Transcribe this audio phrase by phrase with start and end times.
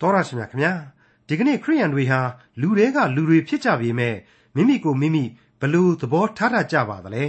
[0.00, 0.72] တော်ရရှိမြခင်ဗျာ
[1.28, 2.20] ဒီကနေ့ခရိယန်တွေဟာ
[2.60, 4.16] လူတွေကလူတွေဖြစ်ကြပေမဲ့
[4.54, 5.24] မိမိကိုမိမိ
[5.60, 7.24] ဘလို့သဘောထားတတ်ကြပါသလဲ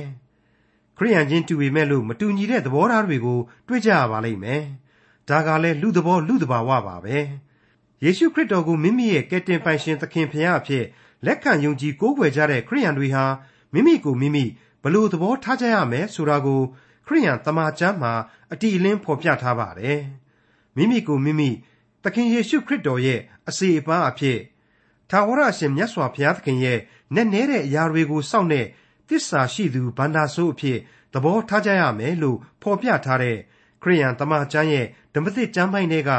[0.97, 4.63] ခရိယန်ချင်းတူပေမဲ့လို့မတူညီတဲ့သဘောထားတွေကိုတွေ့ကြရပါလိမ့်မယ်
[5.29, 7.17] ဒါကလည်းလူသဘောလူသဘာဝပါပဲ
[8.03, 10.85] ယေရှုခရစ်တော်ကိုမိမိရဲ့ကယ်တင်ပိုင်ရှင်သခင်ဖခင်အဖြစ်
[11.25, 13.25] လက်ခံယုံကြည်ကိုးကွယ်ကြတဲ့ခရိယန်တွေဟာ
[13.73, 14.45] မိမိကိုမိမိ
[14.83, 16.61] ဘလို့သဘောထားကြရမယ်ဆိုတာကို
[17.07, 18.13] ခရိယန်တမန်ကျမ်းမှာ
[18.51, 19.99] အတိအလင်းဖော်ပြထားပါတယ်
[20.75, 21.49] မိမိကိုမိမိ
[22.03, 23.19] သခင်ယေရှုခရစ်တော်ရဲ့
[23.49, 24.39] အစီအပန်းအဖြစ်
[25.09, 26.79] ထာဝရအရှင်မြတ်စွာဘုရားသခင်ရဲ့
[27.15, 28.65] နက်နဲတဲ့အရာတွေကိုစောင့်တဲ့
[29.09, 30.77] တစ္ဆာရှိသူဗန္တာဆိုးအဖြစ်
[31.13, 33.37] သဘောထားကြရမယ်လို့ဖော်ပြထားတဲ့
[33.81, 36.11] ခရိယန်တမန်ကျမ်းရဲ့ဓမ္မသစ်ကျမ်းပိုင်းတွေက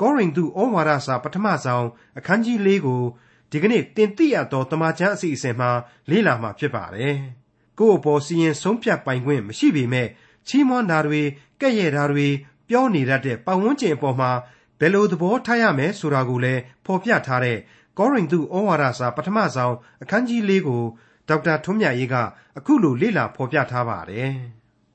[0.00, 1.86] ကောရိန္သုဩဝါဒစာပထမဆုံး
[2.18, 3.02] အခန်းကြီး၄ကို
[3.50, 5.70] ဒီကနေ့တင်ပြရတော့တမန်ကျမ်းအစီအစဉ်မှာ
[6.10, 7.14] လေ့လာမှာဖြစ်ပါတယ်။
[7.78, 10.08] ကိုယ့်အပေါ်စီရင်ဆုံးဖြတ်ပိုင်ခွင့်မရှိပေမဲ့
[10.48, 11.22] ချီးမွမ်းတာတွေ
[11.60, 12.28] ကဲ့ရဲ့တာတွေ
[12.68, 14.30] ပြောနေတတ်တဲ့ပတ်ဝန်းကျင်အပေါ်မှာ
[14.80, 17.58] ဘယ်လိုသဘောထားရမယ်ဆိုတာကိုလည်းဖော်ပြထားတဲ့
[17.98, 20.82] ကောရိန္သုဩဝါဒစာပထမဆုံးအခန်းကြီး၄ကို
[21.28, 22.14] ဒေါက်တာထွန်းမြတ်ရေးက
[22.58, 24.32] အခုလိုလေ့လာဖော်ပြထားပါတယ်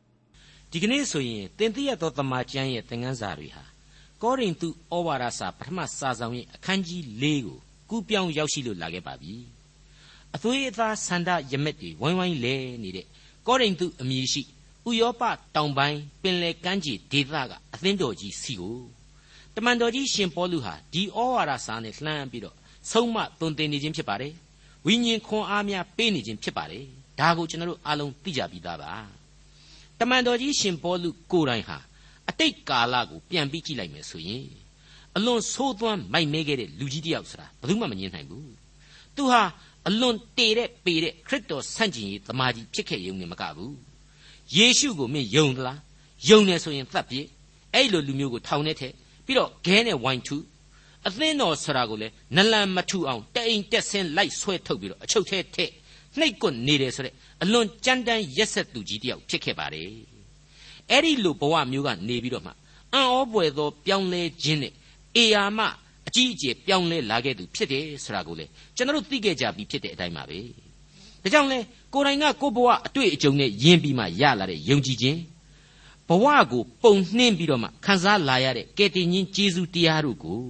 [0.72, 3.64] ။ဒီကနေ့ဆိုရင်တင်ပြရသောတမန်ကျမ်းရဲ့သင်ခန်းစာတွေဟာ
[4.22, 7.58] ကောရိန္သုဩဝါဒစာပထမစာဆောင်ရဲ့အခန်းကြီး၄ကို
[7.90, 9.36] ကူးပြောင်းရောက်ရှိလို့လာခဲ့ပါပြီ။
[10.36, 13.06] အသွေးအသားဆန္ဒရမက်တွေဝိုင်းဝိုင်းလဲနေတဲ့
[13.48, 14.42] ကောရိန္သုအမည်ရှိ
[14.88, 15.24] ဥရောပ
[15.56, 18.99] တောင်ပိုင်းပင်လယ်ကမ်းခြေဒေသကအသင်းတော်ကြီးစီကိုတ
[19.66, 22.56] မန်တော်ကြီးရှင်ပေါလုဟာဒီဩဝါဒစာနဲ့လှမ်းပြီးတော့
[22.92, 24.34] ဆုံးမသွန်သင်နေခြင်းဖြစ်ပါတယ်
[24.86, 26.86] ဝိညာဉ်ခွန်အားများပေးနေခြင်းဖြစ်ပါတယ်
[27.20, 28.92] ဒါကိုကျွန်တော်တို့အားလုံးသိကြပြီးသားပါ
[30.00, 31.78] တမန်တော်ကြီးရှင်ပေါလုကိုယ်တိုင်ဟာ
[32.30, 34.46] အတိတ်ကာလကိုပြန်ပြီးကြည့်လိုက်မယ်ဆိုရင်
[35.16, 38.52] အလွန်ဆိုးသွမ်းမိုက်မဲခဲ့တဲ့လူကြီးတစ်ယောက်ဆိုတာဘယ်သူမှမငြင်းနိုင်ဘူး
[39.16, 39.42] သူဟာ
[39.88, 43.76] အလွန်တေတဲ့ပေတဲ့ခရစ်တော်ဆန့်ကျင်ရေးသမားကြီးဖြစ်ခဲ့ရုံနဲ့မကဘူး
[44.56, 45.80] ယေရှုကိုမင်းယုံသလား
[46.30, 47.26] ယုံနေဆိုရင်သတ်ပြစ်
[47.74, 48.94] အဲ့လိုလူမျိုးကိုထောင်ထဲထည့်
[49.30, 50.38] ပြီးတော့ခဲနဲ့ဝိုင်းထု
[51.08, 55.72] အသင်းတော်ဆရာကိုလည်းနလန်မထူအောင်တအိမ်တက်ဆင်းလိုက်ဆွဲထုတ်ပြီးတော့အချုပ်ထဲထည့်
[56.20, 57.14] နှိတ်ကွနေတယ်ဆိုတဲ့
[57.44, 59.90] အလွန်ကြမ်းတမ်းရက်ဆက်သူကြီးတယောက်ဖြစ်ခဲ့ပါတယ်
[60.92, 62.52] အဲ့ဒီလိုဘဝမျိုးကနေပြီးတော့မှ
[62.94, 64.74] အံ့ဩပွေသောပြောင်းလဲခြင်းနဲ့
[65.16, 65.60] အေယာမ
[66.08, 68.46] အကြီးအကျယ်ပြောင်းလဲလာခဲ့သူဖြစ်တယ်ဆိုတာကိုလေ
[68.76, 70.40] ကျွန်တော်တို့သိခဲ့ကြပြီးဖြစ်တဲ့အတိုင်းပါပဲ
[71.24, 71.60] ဒါကြောင့်လဲ
[71.94, 75.18] ကိုယ်တိုင်ကကိုယ်ဘဝအတွေ့အကြုံနဲ့ယဉ်ပြီးမှရလာတဲ့ယုံကြည်ခြင်း
[76.10, 80.42] ဘဝကိုပုံနှင်းပြီးတော့မှခံစားလာရတဲ့ကယ်တင်ရှင်ကျေးဇူးတရားတို့ကို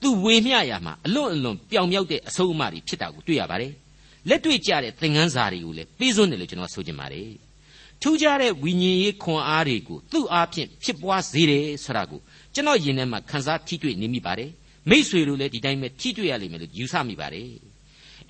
[0.00, 3.72] သူဝေမျှရမှာအလွန်အလွန်ပြောင်မြောက်တဲ့အဆုံးအမတွေဖြစ်တာကိုတွေ့ရပါတယ်
[4.28, 7.30] လက်တွေ့ကြတဲ့သင်ခန်းစာတွေကိုလည်းပြီးစွန်းတယ်လို့ကျွန်တော်ဆိုချင်ပါတယ်
[8.02, 12.20] ထူးခြားတဲ့ဝိညာဉ်ရေးခွန်အားတွေကိုသူ့အားဖြင့်ဖြစ်ပွားစေတယ်ဆိုတာကို
[12.54, 14.50] ကျွန်တော်ယင်ထဲမှာခန်းစားထိတွေ့နေမိပါတယ်
[14.90, 17.50] မိษွေလိုလည်းဒီတိုင်းပဲထိတွေ့ရလိမ့်မယ်လို့ယူဆမိပါတယ်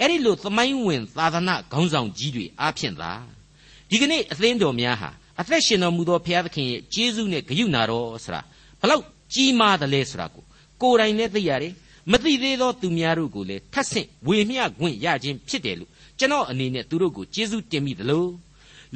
[0.00, 3.12] အဲ့ဒီလိုသမိုင်းဝင်သာသနာခေါင်းဆောင်ကြီးတွေအားဖြင့်သာ
[3.90, 8.40] ဒီကနေ့အသင်းတော်များဟာ အသက်ရှင်တော်မူသောဘုရားသခင်ရဲ့ကျေးဇူးနဲ့ဂရုဏာတော်ဆိုတာ
[8.80, 10.44] ဘလောက်ကြီးမားသလဲဆိုတာကို
[10.80, 11.72] ကိုယ်တိုင်နဲ့သိရတယ်
[12.10, 18.26] မသိသေးသောသူများတို့ကိုလည်းထပ်ဆင့်ဝေမျှခွင့်ရခြင်းဖြစ်တယ်လို့ကျွန်တော်အနေနဲ့သူတို့ကိုကျေးဇူးတင်မိသလို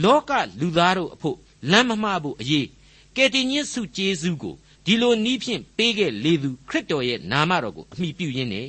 [0.02, 1.36] လောကလူသားတို့အဖို့
[1.70, 2.66] လမ်းမမှားဖို့အရေး
[3.16, 4.54] ကယ်တင်ရှင်စုကျေးဇူးကို
[4.86, 8.68] ဒီလိုနီးဖြင့်ပေးခဲ့လေသူခရစ်တော်ရဲ့နာမတော်ကိုအမိပြုရင်းနဲ့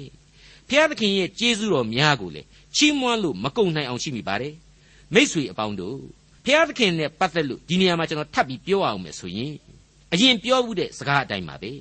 [0.67, 4.53] ဘုရားသခင်ရဲ့ကျေးဇူးတော်များကိုလည်းချီးမွမ်းလို့မကုန်နိုင်အောင်ရှိမိပါတယ်
[5.13, 5.97] မိษွေအပေါင်းတို့
[6.45, 9.53] ဘုရားသခင်နဲ့ပတ်သက်လို့ဒီနေရာမှာကျွန်တော်ထပ်ပြီးပြောအောင်မယ်ဆိုရင်
[10.13, 11.71] အရင်ပြောမှုတဲ့စကားအတိုင်းပါပဲ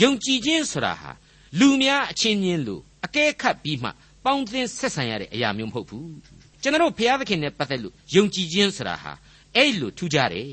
[0.00, 1.10] ယုံကြည်ခြင်းဆိုတာဟာ
[1.58, 3.90] လူများအချင်းချင်းလို့အကဲခတ်ပြီးမှ
[4.24, 6.14] ပေါင်းသင်းဆက်ဆံရတဲ့အရာမျိုးမဟုတ်ဘူး
[6.62, 9.12] ကျွန်တော်ဘုရားသခင်နဲ့ပတ်သက်လို့ယုံကြည်ခြင်းဆိုတာဟာ
[9.56, 10.48] အဲ့လိုထူးခြားတယ်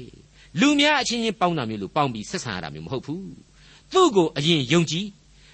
[0.60, 3.26] လူများအချင်းချင်းပေါင်းတာမျိုးလို့ပေါင်းပြီးဆက်ဆံရတာမျိုးမဟုတ်ဘူး
[3.94, 5.08] သူ့ကိုအရင်ယုံကြည်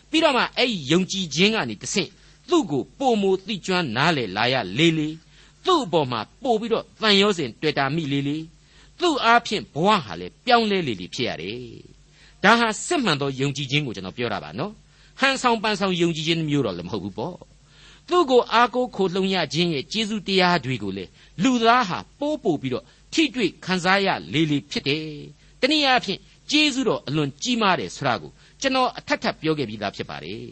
[0.10, 2.10] ပြီးတော့မှအဲ့ဒီယုံကြည်ခြင်းကနေတဆင့်
[2.50, 5.16] သူ့ကိုပုံမူသိကျွမ်းနားလေလာရလေးလေး
[5.68, 8.44] သူ့အပေါ်မှာပို့ပြီးတော့တန်ရောစဉ်တွေ့တာမိလေးလေး
[9.02, 11.60] သူ့အားဖြင့်ဘဝဟာလေပြောင်းလဲလေလေဖြစ်ရတယ်
[12.44, 14.72] ဒါဟာစစ်မှန်သောယုံကြည်ခြင်းကိုကျွန်တော်ပြောတာပါနော်
[15.20, 17.38] ဟန်ဆောင်ပန်းဆောင်ယုံကြည်ခြင်းမျိုးတော့လည်းမဟုတ်ဘူးပေါ့
[18.08, 21.06] သူ့ကိုအားကိုးခိုလှုံရခြင်းရဲ့ကျေးဇူးတရားတွေကိုလေ
[21.44, 25.04] လူသားဟာပိုးပို့ပြီးတော့ထိတွေ့ခံစားရလေလေဖြစ်တယ်
[25.62, 26.20] တနည်းအားဖြင့်
[26.52, 30.50] ကျေးဇူးတော်အလွန်ကြီးမားတယ်ဆိုတာကိုကျွန်တော်အထက်ထပ်ပြောခဲ့ပြီးသားဖြစ်ပါတယ်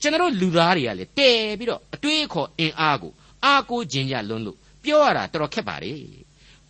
[0.00, 3.12] ကျွန်တော်လူသားတွေကလည်းတဲပြီးတော့အတွေးအခေါ်အင်အားကို
[3.44, 5.98] အားကိုးခြင်းကြလွန်းလို့ပြောရတာတော်တော်ခက်ပါတယ်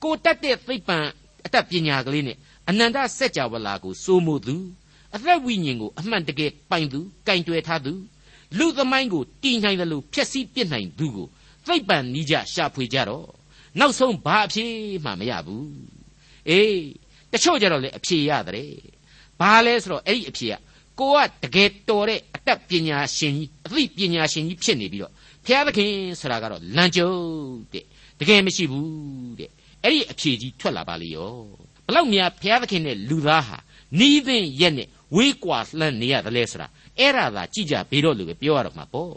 [0.03, 0.99] ကိုတက်တဲ့သိပ္ပံ
[1.45, 2.37] အတတ်ပညာကလေးနဲ့
[2.69, 4.57] အနန္တစัจ java လာကိုစိုးမိုးသူ
[5.15, 7.93] အသက်ဝိညာဉ်ကိုအမှန်တကယ်ပိုင်သူကင်တွယ်ထားသူ
[8.59, 11.27] လူသမိုင်းကိုတည်နိုင်တယ်လို့ဖျက်ဆီးပြစ်နိုင်သူကို
[11.67, 13.29] သိပ္ပံနီးကြရှာဖွေကြတော့
[13.79, 14.65] နောက်ဆုံးဘာအဖြေ
[15.05, 15.69] မှမရဘူး
[16.49, 16.77] အေး
[17.33, 18.73] တချို့ကြတော့လေအဖြေရတယ်
[19.41, 20.55] ဘာလဲဆိုတော့အဲ့ဒီအဖြေက
[21.01, 25.13] ကိုကတကယ်တော်တဲ့အတတ်ပညာရှင်ကြီးအသိပညာရှင်ကြီးဖြစ်နေပြီးတော့
[25.47, 27.19] ဖျားသခင်ဆိုတာကတော့လမ်းကျုပ်
[27.73, 27.85] တဲ့
[28.19, 29.51] တကယ်မရှိဘူးတဲ့
[29.83, 31.35] အဲ့ဒီအဖြေကြီးထွက်လာပါလေရော
[31.87, 33.59] ဘလောက်များဖျားသခင်နဲ့လူသားဟာ
[33.99, 36.69] နီးပင်ရက်နဲ့ဝေးကွာလှမ်းနေရတယ်လဲဆိုတာ
[36.99, 39.15] အဲ့ဒါသာကြည့်ကြဘေးတော့လို့ပဲပြောရတော့မှာပေါ့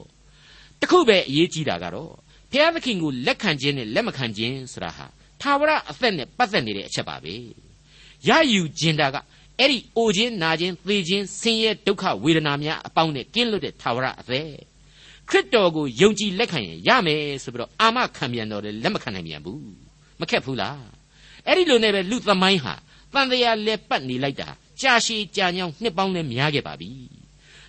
[0.81, 2.13] တခုပဲအရေးကြီးတာကတော့
[2.51, 5.05] ဖျားသခင်ကိုလက်ခံခြင်းနဲ့လက်မခံခြင်းဆိုတာဟာ
[5.41, 7.33] သာဝရအသက်နဲ့ပတ်သက်နေတဲ့အချက်ပါပဲ
[8.27, 9.15] ရယူခြင်းတာက
[9.59, 14.49] အဲ့ဒီအိုခြင်းနာခြင်းသေခြင်းဆင်းရဲဒုက္ခဝေဒနာများအပေါင်းနဲ့ကင်းလွတ်တဲ့သာဝရအသက်
[15.29, 19.61] ခရစ်တော်ကိုယုံကြည်လက်ခံရင်ရမယ်ဆိုပြီးတော့အာမခံပြန်တော်တယ်လက်မခံနိုင်ပြန်ဘူး
[20.19, 20.81] မခက်ဘူးလား
[21.47, 22.73] အဲ့ဒီလိုနဲ့ပဲလူသမိုင်းဟာ
[23.13, 24.47] တန်တရားလဲပတ်နေလိုက်တာ
[24.81, 26.89] ကြာရှည်ကြာညောင်းနှစ်ပေါင်းနဲ့များခဲ့ပါပြီ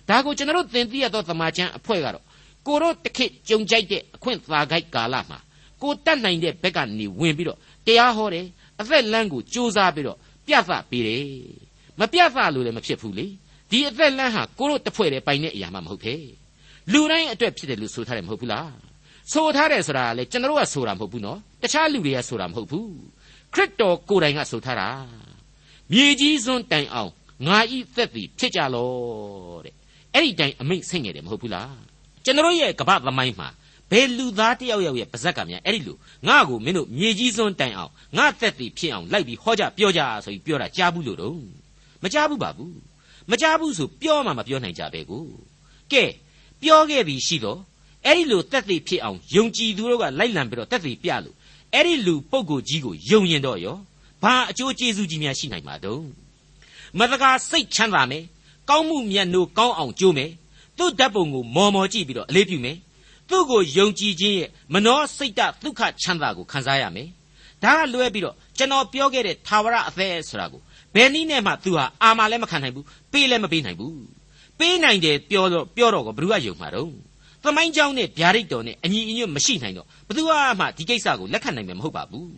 [0.09, 2.25] ဒါကိုကျွန်တော်တို့သင်သိရသောသမာကျမ်းအဖွဲ့ကတော့
[2.67, 5.39] ကိုတို့တခိကြုံကြိုက်တဲ့အခွင့်သာခိုက်ကာလမှာ
[5.81, 8.45] ကိုတတ်နိုင်တဲ့ဘက်ကနေဝင်ပြီးတော့တရားဟောတယ်
[8.79, 10.17] အသက်လမ်းကိုစူးစမ်းပြီးတော့
[10.47, 11.25] ပြသပေးတယ်
[11.99, 13.25] မပြသလို့လည်းမဖြစ်ဘူးလေ
[13.71, 16.38] ဒီအသက်လမ်းဟာကိုတို့တစ်ဖွဲ့တည်းပိုင်တဲ့အရာမှမဟုတ်သေး
[16.93, 18.71] လူတိုင်းအတွက်ဖြစ်တယ်လို့ဆိုထားတယ်မဟုတ်ဘူးလား
[19.33, 22.91] ဆိုထားတယ်ဆိုတာလေကျွန်တော်တို့ကဆိုတာမဟုတ်ဘူးနော်တခြားလူတွေကဆိုတာမဟုတ်ဘူး
[23.53, 24.89] ခရစ်တော်ကိုယ်တိုင်ကဆိုထားတာ
[25.93, 27.11] မြေကြီးစွန်းတိုင်အောင်
[27.47, 28.89] ငါဤသက်သည်ဖြစ်ကြလော
[29.65, 29.73] တဲ့
[30.13, 31.75] အဲ့ဒီတိုင်အမိတ်ဆင့်နေတယ်မဟုတ်ဘူးလား
[32.25, 33.49] ကျွန်တော်ရဲ့ကပ္ပသမိုင်းမှာ
[33.91, 35.97] ဘယ်လူသားတယောက်ယောက်ရဲ့ပါဇက်ကများအဲ့ဒီလို
[36.27, 41.39] ငါ့ကိုမင်းတို့မြေကြီးစွန်းတိုင်အောင်ငါသက်သည်ဖြစ်အောင်လိုက်ပြီးဟောကြပြောကြဆိုပြီးပြောတာကြားဘူးလို့တော့
[42.03, 42.77] မကြားဘူးပါဘူး
[43.31, 45.25] မကြားဘူးဆိုပြောမှမပြောနိုင်ကြပဲကို
[45.91, 46.03] ကဲ
[46.61, 47.59] ပြောခဲ့ပြီရှိတော့
[48.05, 51.35] အဲ့ဒီလိုသက်သေဖြစ်အောင်ယုံကြည်သူတို့ကလိုက်လံပြီးတော့သက်သေပြလို့
[51.73, 53.77] အဲ့ဒီလူပုဂ္ဂိုလ်ကြီးကိုယုံရင်တော့ရော
[54.23, 56.05] ဘာအကျိုးကျေးဇူးကြီးများရှိနိုင်မှာတုံး
[56.97, 58.23] မတကာစိတ်ချမ်းသာမယ်
[58.69, 60.31] ကောင်းမှုမြတ်နိုးကောင်းအောင်ကြိုးမယ်
[60.77, 62.77] သူ့ဓာတ်ပုံကိုမော်မော်ကြည့်ပြီးတော့အလေးပြုမယ်
[63.29, 67.07] သူ့ကိုယုံကြည်ခြင်းရဲ့မနှောစိတ်တဒုက္ခချမ်းသာကိုခံစားရမယ်
[67.63, 70.61] ဒါကလွဲပြီးတော့ကျွန်တော်ပြောခဲ့တဲ့သာဝရအသက်ဆိုတာကို
[70.95, 74.18] ဘယ်နည်းနဲ့မှသူဟာအာမလည်းမခံနိုင်ဘူးပေးလည်းမပေးနိုင်ဘူး
[74.59, 76.89] ပေးနိုင်တယ်ပြောတော့ပြောတော့ကဘ누구ကယုံမှာတော့
[77.43, 82.31] သမိုင်းကြောင်းနဲ့ဗျာဒိတ်တော်နဲ့အညီအညွတ်မရှိနိုင်တော့ဘသူကမှဒီကိစ္စကိုလက်ခံနိုင်မှာမဟုတ်ပါဘူး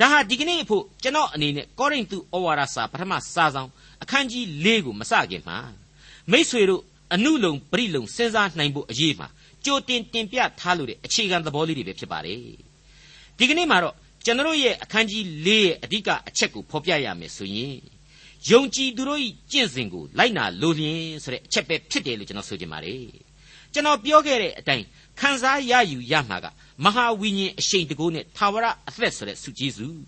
[0.00, 3.70] ဒါဟာဒီကနေ့အဖို့ကျွန်တော်အနေနဲ့ကောရိန္သုဩဝါဒစာပထမစာဆောင်
[4.02, 5.58] အခန်းကြီး၄ကိုမစခင်မှာ
[6.30, 6.82] မိษွေတို့
[7.14, 9.28] အနုလုံပရိလုံစဉ်းစားနိုင်ဖို့အရေးမှာ
[9.64, 12.38] ကြိုတင်တင်ပြထားလို့တဲ့အခြေခံသဘောလေးတွေပဲဖြစ်ပါတယ်
[13.38, 17.76] ဒီကနေ့မှာတော့ကျွန်တော်ရဲ့အခန်းကြီး၄ရဲ့အဓိကအချက်ကိုဖော်ပြရမယ်ဆိုရင်
[18.50, 19.20] ယုံကြည်သူတို့၏
[19.52, 23.04] ကျင့်စဉ်ကိုလိုက်နာလိုလျင်ဆိုတဲ့အချက်ပဲဖြစ်တယ်လို့ကျွန်တော်ဆိုချင်ပါတယ်
[23.72, 24.84] ကျွန်တော်ပြောခဲ့တဲ့အတိုင်း
[25.20, 26.46] ခံစားရယူရမှာက
[26.84, 29.98] မဟာဝိညာဉ်အရှိန်တကိုးနဲ့သာဝရအသက်ဆိုတဲ့စုကျေးဇူး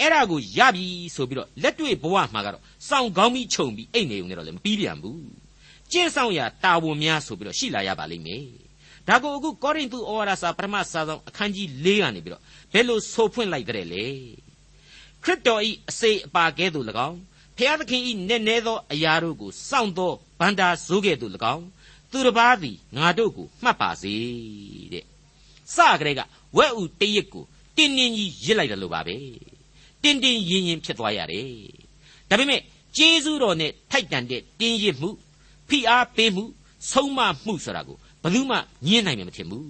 [0.00, 5.26] အဲ့ဒါကိုရပြီဆိုပြီးတော့လက်တွေ့ဘဝမှာကတော့စောင့်ကောင်းပြီးခြုံပြီးအိတ်နေုံနဲ့တော့လည်းမပြီးပြန်ဘူး
[5.92, 8.44] ကျင့်ဆောင်ရာတာဝန်များဆိုပြီးတော့ရှိလာရပါလိမ့်မယ်
[9.08, 12.42] ဒါကိုအခုကောရိန္သုဩဝါဒစာပထမစာဆောင်အခန်းကြီး၄ကနေပြီးတော့
[12.72, 14.04] ဘယ်လိုဆိုဖွင့်လိုက်တဲ့လေ
[15.24, 17.18] ခရစ်တော်ဤအစေအပါကဲ့သို့၎င်း
[17.58, 21.66] ဖျားသခင်ဤနက်နဲသောအရာတို့ကိုစောင့်သောဗန္တာဇိုးကဲ့သို့၎င်း
[22.10, 24.14] သူတစ်ပါးသည်ငါတို့ကိုမှတ်ပါစေ
[24.92, 25.04] တဲ့
[25.74, 26.20] စကြတဲ့က
[26.56, 27.44] ဝဲဥတရစ်ကို
[27.76, 29.16] တင်းတင်းကြီးရစ်လိုက်တယ်လို့ပါပဲ
[30.02, 31.50] တင်းတင်းရင်ရင်ဖြစ်သွားရတယ်
[32.28, 32.60] ဒါပေမဲ့
[32.96, 35.10] ကျေးဇူးတော်နဲ့ထိုက်တန်တဲ့တင်းရစ်မှု
[35.68, 36.44] ဖိအားပေးမှု
[36.92, 38.56] ဆုံးမမှုဆိုတာကိုဘယ်သူမှ
[38.86, 39.68] ညှင်းနိုင်မှာမထင်ဘူး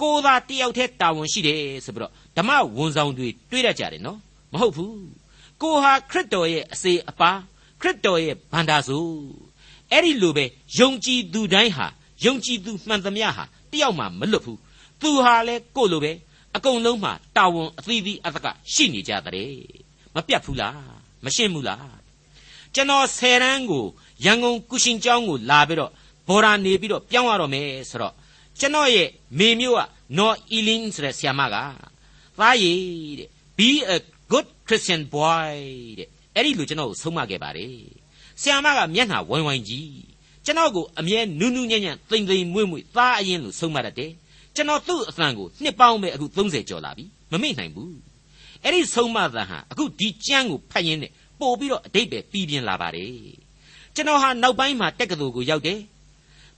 [0.00, 4.18] ကိုသာတယောက်တည်းတာဝန်ရှိတယ်ဆိုပြီးတော့ဓမ္မဝန်ဆောင်တွေတွေးတတ်ကြတယ်နော်
[4.52, 4.94] မဟုတ်ဘူး
[5.62, 7.30] ကိုဟာခရစ်တော်ရဲ့အစေအပါ
[7.80, 8.98] ခရစ်တော်ရဲ့ဗန္တာစု
[9.90, 10.44] အဲ့ဒီလိုပဲ
[10.78, 11.86] ယုံကြည်သူတိုင်းဟာ
[12.24, 14.58] ယုံကြည်သူမှန်သမျှဟာတယောက်မှမလွတ်ဘူး
[15.00, 16.12] သူဟာလဲကိုလိုပဲ
[16.56, 19.52] အကုန်လုံးမှာတာဝန်အသီးသီးအသကရှိနေကြတဲ့
[20.14, 20.78] မပြတ်ဘူးလား
[21.24, 21.98] မရှင်းဘူးလား
[22.74, 23.84] ကျွန်တော်ဆယ်တန်းကို
[24.24, 25.90] ရန်ကုန်ကုရှင်ကျောင်းကိုလာပြီးတော့
[26.28, 28.14] ဘော်ရာနေပြီးတော့ပြောင်းရတော့မယ်ဆိုတော့
[28.58, 29.08] ကျွန်တော်ရဲ့
[29.38, 29.80] မေမျိုးက
[30.18, 31.56] နော်အီလင်းဆိုတဲ့ဆရာမက
[32.38, 32.80] သားရည်
[33.18, 34.13] တဲ့ be a good
[34.66, 35.54] christian boy
[35.98, 37.78] တဲ့အဲ့ဒီလိုကျွန်တော်ကိုဆုံးမခဲ့ပါတယ်
[38.40, 39.92] ဆရာမကမျက်နှာဝိုင်းဝိုင်းကြီး
[40.44, 44.12] ကျွန်တော်ကိုအမြဲနူးနူးညံ့ညံ့သိမ်သိမ်မွေ့မွေ့သားအရင်လို့ဆုံးမတတ်တယ်
[44.54, 47.96] ကျွန်တော်သူ့အသံကိုနှစ်ပေါင်းပဲအခု30ကျော်လာပြီမမေ့နိုင်ဘူး
[48.62, 53.12] အဲ့ဒီဆုံးမသံဟာအခုဒီကြမ်းကိုဖတ်ရင်းနဲ့ပို့ပြီးတော့အတိတ်ပဲပြီးပြင်းလာပါတယ်
[53.94, 55.80] ကျွန်တော်ဟာနောက်ပိုင်းမှာတက်ကတူကိုရောက်တယ်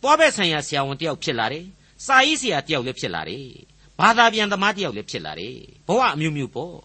[0.02, 1.64] သွားဘက်ဆိုင်ရာဆရာဝန်တယောက်ဖြစ်လာတယ်
[2.06, 3.46] စာရေးဆရာတယောက်လည်းဖြစ်လာတယ်
[3.98, 6.76] ဘာသာပြန်သမားတယောက်လည်းဖြစ်လာတယ်ဘဝအမျိုးမျိုးပေါ့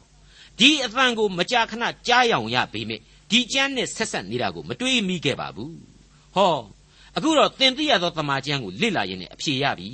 [0.60, 5.75] ဒီအသံကိုမကြာခဏကြားရောင်ရပေမဲ့ဒီကျမ်းနဲ့ဆက်ဆက်နေတာကိုမတွေးမိခဲ့ပါဘူး
[6.36, 6.55] ဟော
[7.17, 9.89] အခုတော့သင်သိရသောသမာကျမ်းကိုလေ့လာရင်းနဲ့အဖြေရပြီ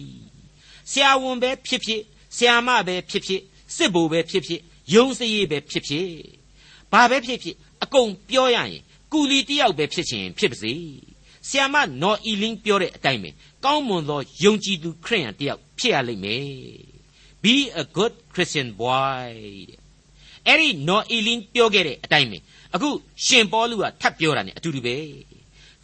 [0.92, 2.02] ဆရာဝန်ပဲဖြစ်ဖြစ်
[2.36, 3.42] ဆရာမပဲဖြစ်ဖြစ်
[3.76, 4.62] စစ်ဘိုလ်ပဲဖြစ်ဖြစ်
[4.94, 6.10] ယုံစရေးပဲဖြစ်ဖြစ်
[6.92, 10.74] ဘာပဲဖြစ်ဖြစ်အကုန်ပြောရရင်ကူလီတယောက်ပဲဖြစ်ချင်ဖြစ်ပါစေ
[11.50, 13.30] ဆ iam မနော်အီလင်းပြောတဲ့အတိုင်းပဲ
[13.66, 16.48] ကောင်းမွန်သောယုံကြည်သူခရိယန်တယောက်ဖြစ်ရလိမ့်မယ်
[17.44, 19.32] be a good christian boy
[19.70, 19.87] တဲ့
[20.48, 22.38] အဲ့ဒီနော်အီလင်းပြောခဲ့တဲ့အတိုင်းပဲ
[22.76, 22.90] အခု
[23.26, 24.96] ရှင်ပေါလုကထပ်ပြောတာ ਨੇ အတူတူပဲ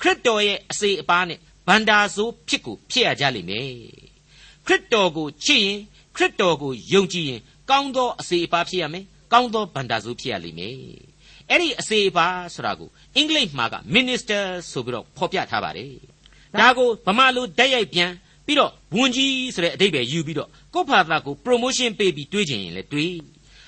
[0.01, 3.70] ခရစ်တော်ရဲ့အစေအပါးနဲ့ဗန္တာဆိုးဖြစ်ကိုဖြစ်ရကြလိမ့်မယ်
[4.67, 5.79] ခရစ်တော်ကိုချစ်ရင်
[6.15, 10.75] ခရစ်တော်ကိုယုံကြည်ရင်ကောင်းသောအစေအပါးဖြစ်ရမယ်ကောင်းသောဗန္တာဆိုးဖြစ်ရလိမ့်မယ်
[11.50, 15.91] အဲ့ဒီအစေအပါးဆိုတာကိုအင်္ဂလိပ်မှာက minister ဆိုပြီးတော့ဖော်ပြထားပါတယ်
[16.60, 18.12] ဒါကိုဗမာလိုဓာတ်ရိုက်ပြန်
[18.46, 23.13] ပြီးတော့ဝန်ကြီးဆိုတဲ့အဓိပ္ပာယ်ယူပြီးတော့ကိုယ့်ဘာသာကို promotion ပေးပြီးတွေးချင်ရင်လည်းတွေး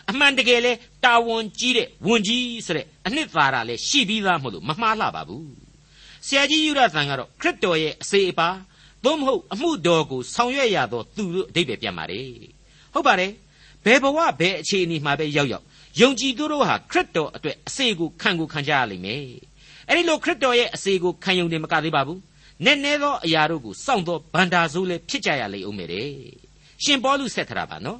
[0.09, 0.71] အမှန်တကယ်လဲ
[1.03, 5.49] တာဝန်ကြီးတဲ့ဝန်ကြီးဆိုတဲ့အနှစ်သာရလဲရှိပြီးသားမဟုတ်လို့မမှားလှပါဘူး
[6.27, 8.49] ဆရာကြီးယူရသံကတော့ခရစ်တော်ရဲ့အစေအပါ
[9.03, 12.29] သို့မဟုတ်အမှုတော်ကိုဆောင်ရွက်ရသောသူလို့အဓိပ္ပာယ်ပြန်ပါတယ်
[12.93, 13.31] ဟုတ်ပါတယ်
[13.85, 15.65] ဘယ်ဘဝဘယ်အခြေအနေမှာပဲရောက်ရောက်
[16.01, 19.23] ယုံကြည်သူတို့ဟာခရစ်တော်အတွက်အစေကိုခံကိုခံကြရလိမ့်မယ်
[19.87, 22.19] အဲ့ဒီလိုခရစ်တော်ရဲ့အစေကိုခံယုံတယ်မကသေးပါဘူး
[22.65, 26.09] နက်နဲသောအရာတို့ကိုစောင့်သောဗန္တာဆိုးလည်းဖြစ်ကြရလိမ့်အောင်မယ်တဲ့
[26.83, 27.99] ရှင်ပေါလုဆက်ထတာပါနော်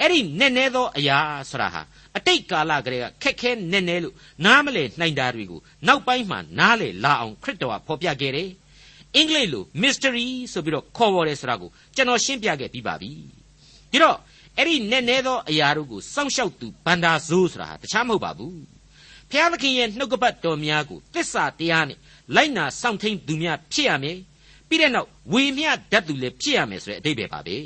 [0.00, 1.18] အဲ့ဒီနက်နဲသောအရာ
[1.50, 1.82] ဆိုတာဟာ
[2.16, 8.50] အတိတ်ကာလကလေးကခက်ခဲနက်နဲလို့နားမလဲနှိုင်တာတွေကိုနောက်ပိုင်းမှာနားလေလာအောင်ခရစ်တော်ကဖော်ပြခဲ့တယ်
[9.14, 13.10] အင်္ဂလိပ်လို mystery ဆိုပြီးတော့ခေါ်ပေါ်တယ်ဆိုတာကိုကျွန်တော်ရှင်းပြခဲ့ပြီးပါပြီ
[13.92, 14.18] ဒီတော့
[14.58, 18.60] အဲ့ဒီနက်နဲသောအရာတို့ကိုစောင့်ရှောက်သူဗန္တာဇိုးဆိုတာဟာတခြားမဟုတ်ပါဘူး
[19.30, 21.98] ဖျားသခင်ရဲ့နှုတ်ကပတ်တော်များကိုတစ္ဆာတရားနဲ့
[22.34, 24.18] လိုက်နာစောင့်ထိန်သူများဖြစ်ရမယ်
[24.68, 27.56] ပြီးတဲ့နောက်ဝေမျှတတ်သူလည်းဖြစ်ရမယ်ဆိုတဲ့အဓိပ္ပာယ်ပါပဲ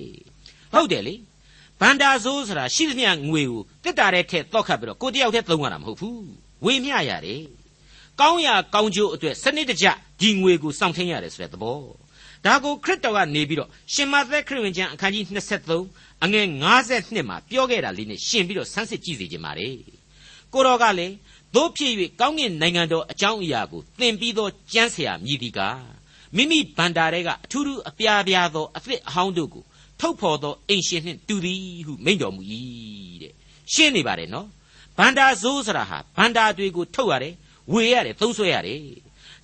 [0.75, 1.15] ဟုတ်တယ်လေ
[1.81, 6.23] ဗန္တာဇိုးဆိုတာရှိသမျှငွေကိုတစ်တာတဲ့ထက်တော့ခတ်ပြီးတော့ကိုတယောက်တည်းသုံးရတာမဟုတ်ဘူး
[6.65, 7.43] ဝေမျှရတယ်
[8.21, 9.87] ကောင်းရာကောင်းကျိုးအတွက်စနစ်တကျ
[10.21, 11.79] ဒီငွေကိုစောင့်ထိန်ရတယ်ဆိုတဲ့သဘော
[12.45, 15.25] ဒါကိုခရစ်တော်ကနေပြီးတော့ရှင်မသက်ခရစ်ဝင်ကျမ်းအခန်းကြီး
[15.75, 16.47] 23အငယ်
[16.87, 19.69] 52မှာပြောခဲ့တာလေးနဲ့ရှင်ပြီးတော့ဆန်းစစ်ကြည့်စေခြင်းပါလေ
[20.53, 21.15] ကိုတော်ကလည်း
[21.55, 25.61] သို့ဖြစ်၍ကောင်းကင်နိုင်ငံတော်အကြောင်းအရာကိုသင်ပြီးသောကျမ်းဆရာမြည်ဒီက
[26.37, 29.65] မိမိဗန္တာရဲကအထူးထူးအပြားပြားသောအသစ်အဟောင်းတို့ကို
[30.01, 32.43] ထုတ်ဖော်သောအိမ်ရှင်နှင့်တူသည်ဟုမိန့်တော်မူ၏
[33.23, 33.33] တဲ့
[33.73, 34.47] ရှင်းနေပါတယ်နော်
[34.99, 37.35] ဗန္တာဇိုးဆိုတာဟာဗန္တာတွေကိုထုတ်ရတယ်
[37.73, 38.81] ဝေရတယ်သုံးဆွဲရတယ်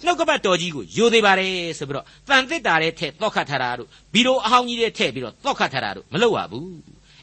[0.04, 6.68] နှုတ်ကပတ်တော်ကြီးကိုယိုသေးပါတယ်ဆိုပြီးတော့တန်သစ်တာတဲ့ထက်တောက်ခတ်ထားတာတို့ဘီရိုအဟောင်းကြီးတဲ့ထည့်ပြီးတော့တောက်ခတ်ထားတာတို့မလုပ်ရဘူး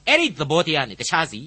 [0.08, 1.42] အဲ့ဒီသဘောတရားနဲ့တခြားစီ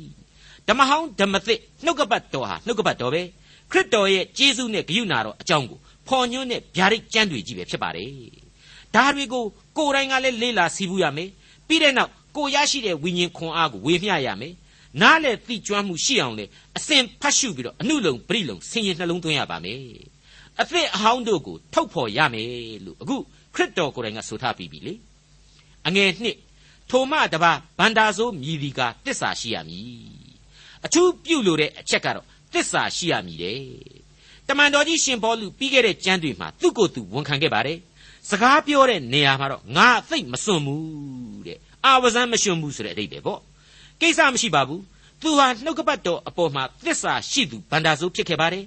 [0.69, 3.23] ဓမ္မဟောင်းဓမ္မသစ်နှုတ်ကပတ်တော်ဟာနှုတ်ကပတ်တော်ပဲ
[3.71, 8.11] ခရစ်တော်ရဲ့ကျေးဇူးနဲ့ဂရုဏာတော်အကြောင်းကိုဖော်ညွှန်းတဲ့ဗျာဒိတ်ကျမ်းတွေကြီးပဲဖြစ်ပါတယ်
[8.95, 9.45] ဒါတွေကို
[9.79, 11.31] ကိုယ်တိုင်ကလည်းလေ့လာစီးပူးရမယ်
[11.69, 14.55] ပြီးတဲ့နောက်ကိုရရှိတဲ့ဝိညာဉ်ခွန်အားကိုဝေမျှရမယ်
[15.01, 16.45] နားလေသိကျွမ်းမှုရှိအောင်လေ
[16.77, 19.79] အစဉ်ဖတ်ရှုပြီးတော့အနုလုံပြိလုံဆင်ရင်နှလုံးသွင်းရပါမယ်
[20.61, 22.51] အသစ်အဟောင်းတို့ကိုထုတ်ဖော်ရမယ်
[22.85, 23.17] လို့အခု
[23.55, 24.95] ခရစ်တော်ကိုယ်တိုင်ကဆိုထားပြီးပြီလေ
[25.87, 26.37] အငယ်နှစ်
[26.91, 30.25] ထိုမှတပါဗန္တာဆိုမြည်ဒီကတစ္ဆာရှိရမည်
[30.85, 33.61] အထူးပြုလို့တဲ့အချက်ကတော့တစ္ဆာရှိရမည်တဲ့
[34.49, 37.79] တမန်တော်ကြီးရှင်ဘောလူပြီးခဲ့တဲ့ကျမ်းတွေမှာသူ့ကိုယ်သူဝန်ခံခဲ့ပါတယ်
[38.31, 43.41] စကားပြောတဲ့နေရာမှာတော့ငါအသိမစွန့်ဘူးတဲ့အာဝဇန်မရှင်ဘူးဆိုတဲ့အဓိပ္ပာယ်ပေါ့
[44.01, 44.83] ကိစ္စမရှိပါဘူး
[45.23, 48.65] သူဟာနှုတ်ကပတ်တော်အပေါ်မှာသစ္စာရှိသူဗန္တာဆိုဖြစ်ခဲ့ပါတယ်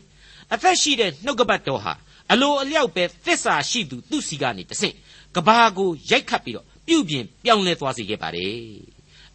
[0.54, 1.94] အသက်ရှိတဲ့နှုတ်ကပတ်တော်ဟာ
[2.32, 4.96] အလိုအလျောက်ပဲသစ္စာရှိသူသူစီကနေတဆင့်
[5.36, 8.58] ကဘာကိုရိုက်ခတ်ပြီးတော့ပြုပြင်ပြောင်းလဲသွားစေခဲ့ပါတယ်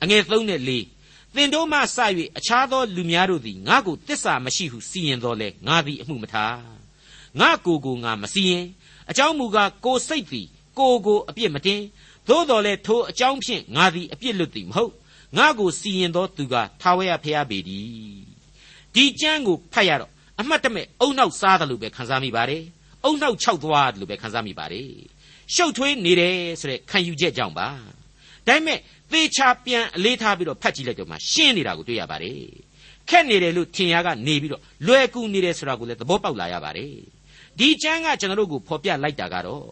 [0.03, 1.83] အငယ်3နဲ့4သင်တို့မှစ၍
[2.39, 6.57] အခြားသောလူများတို့သည်ငါ့ကိုတစ္ဆာမရှိဟုစီရင်တော်လဲငါသည်အမှုမထား
[7.41, 8.65] ငါကိုကိုငါမစီရင်
[9.11, 10.47] အကြောင်းမူကားကိုစိတ်သည်
[10.79, 11.81] ကိုကိုအပြစ်မတင်
[12.29, 14.93] သို့တော်လဲထိုအကြောင်းဖြင့်ငါသည်အပြစ်လွတ်သည်မဟုတ်
[15.39, 17.87] ငါကိုစီရင်သောသူကထာဝရဘုရားပေသည်
[18.95, 22.63] ဒီကျမ်းကိုဖတ်ရတော့အမှတ်တမဲ့အုံနောက်စားတယ်လို့ပဲခံစားမိပါတယ်
[23.05, 24.91] အုံနောက်ခြောက်သွားတယ်လို့ပဲခံစားမိပါတယ်
[25.55, 27.69] ရှုပ်ထွေးနေတယ်ဆိုတဲ့ခံယူချက်ကြောင့်ပါ
[28.47, 28.79] ဒါပေမဲ့
[29.13, 32.41] သေချာပြန်အလေးထားပြီးတော့ဖတ်ကြည့်လိုက်တော့မှရှင်းနေတာကိုတွေ့ရပါတယ်
[33.09, 36.95] ခက်နေတယ်လို့ထင်ရကနေပြီးတော့လွယ်ကူနေတယ်ဆိုတာကိုလည်းသဘောပေါက်လာရပါတယ်
[37.59, 39.67] ဒီကျမ်းကကျွန်တော်တို့ကိုဖော်ပြလိုက်တာကတော့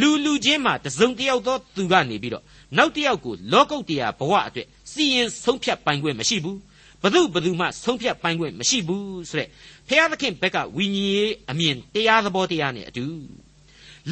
[0.00, 2.44] လူလူချင်းမှာတစုံတယောက်သောသူကနေပြီးတော့
[2.76, 6.58] နောက်တစ်ယောက်ကိုလောကုတ်တရားဘဝအတွက်စီရင်ဆုံးဖြတ်ပိုင်ခွင့်မရှိဘူး
[7.02, 9.48] ဘသူဘသူမှဆုံးဖြတ်ပိုင်ခွင့်မရှိဘူးဆိုတဲ့
[9.88, 13.04] ဖျားသခင်ဘက်ကဝိညာဉ်ရေးအမြင်တရားသဘောတရားနဲ့အတူ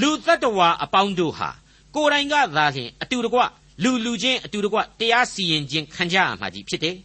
[0.00, 1.50] လူတ attva အပေါင်းတို့ဟာ
[1.94, 3.40] ကိုယ်တိုင်ကသာလျှင်အတူတကွ
[3.82, 6.96] လူလူချင်းအတူတကွတရားစီရင်ခြင်းခံကြရမှာကြီးဖြစ်တယ်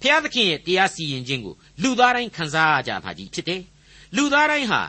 [0.00, 3.62] ဖျားသခင်ရဲ့တရားစီရင်ခြင်းကိုလူသားတိုင်းခံစားရကြမှာကြီးဖြစ်တယ်
[4.16, 4.80] လူသားတိုင်းဟာ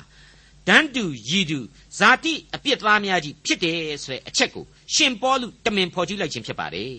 [0.70, 1.60] ဒန်းတူရည်တူ
[1.98, 6.94] ဇာတိအပြစ်သားများကြီးဖြစ်တယ်ဆိုတဲ့အချက်ကိုရှင်ပေါလုတမင်ဖော်ကျူးလိုက်ခြင်းဖြစ်ပါတယ်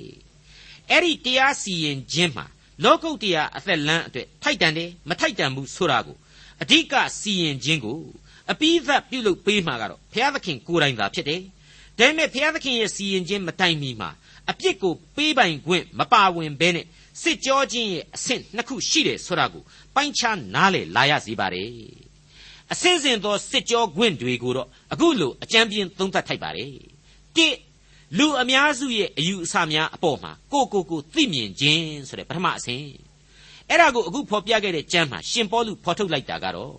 [0.90, 2.46] အဲ့ဒီတရားစီရင်ခြင်းမှာ
[2.84, 6.16] လောကုတ်တရားအသက်လန်းအတွက်ထိုက်တန်တယ်မထိုက်တန်ဘူးဆိုတာကို
[6.62, 7.98] အဓိကစီရင်ခြင်းကို
[8.50, 11.40] အပိသတ်ပြုလုပ်ပေးမှာကတော့ဘုရားသခင်ကိုယ်တိုင်သာဖြစ်တယ်
[11.98, 14.10] ဒါပေမဲ့ဘုရားသခင်ရဲ့စီရင်ခြင်းမတိုင်မီမှာ
[14.50, 16.86] အပြစ်ကိုပေးပိုင်ခွင့်မပါဝင်ဘဲနဲ့
[17.22, 19.62] စစ်ကြောခြင်းရဲ့အဆင့်နှစ်ခုရှိတယ်ဆိုတာကို
[19.94, 22.09] ပိုင်းခြားနားလည်လာရစေပါတယ်
[22.72, 26.70] အစင်းစင်သောစစ်ကြောခွင့်တွေကိုတော့အခုလိုအကြံပြင်းသုံးသပ်ထိုက်ပါတယ်
[27.36, 27.48] တိ
[28.18, 32.86] လူအများစုရဲ့အယူအဆများအပေါ်မှာကိုကိုကိုသိမြင်ခြင်းဆိုတဲ့ပထမအဆင့်
[33.68, 36.74] အဲ့ဒါကိုအခုဖော်ပြခဲ့တဲ့ကျမ်းမှာရှင်ပေါလုဖော်ထုတ်လိုက်တာကတော့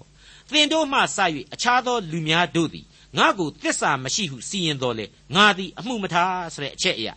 [0.51, 1.01] သင်တို့မှစ၍
[1.53, 2.85] အခြားသောလူများတို့သည်
[3.17, 5.05] ငါ့ကိုတစ္ဆာမရှိဟုစီရင်တော်လေ
[5.35, 7.13] ငါသည်အမှုမထားဆိုတဲ့အချက်အရာ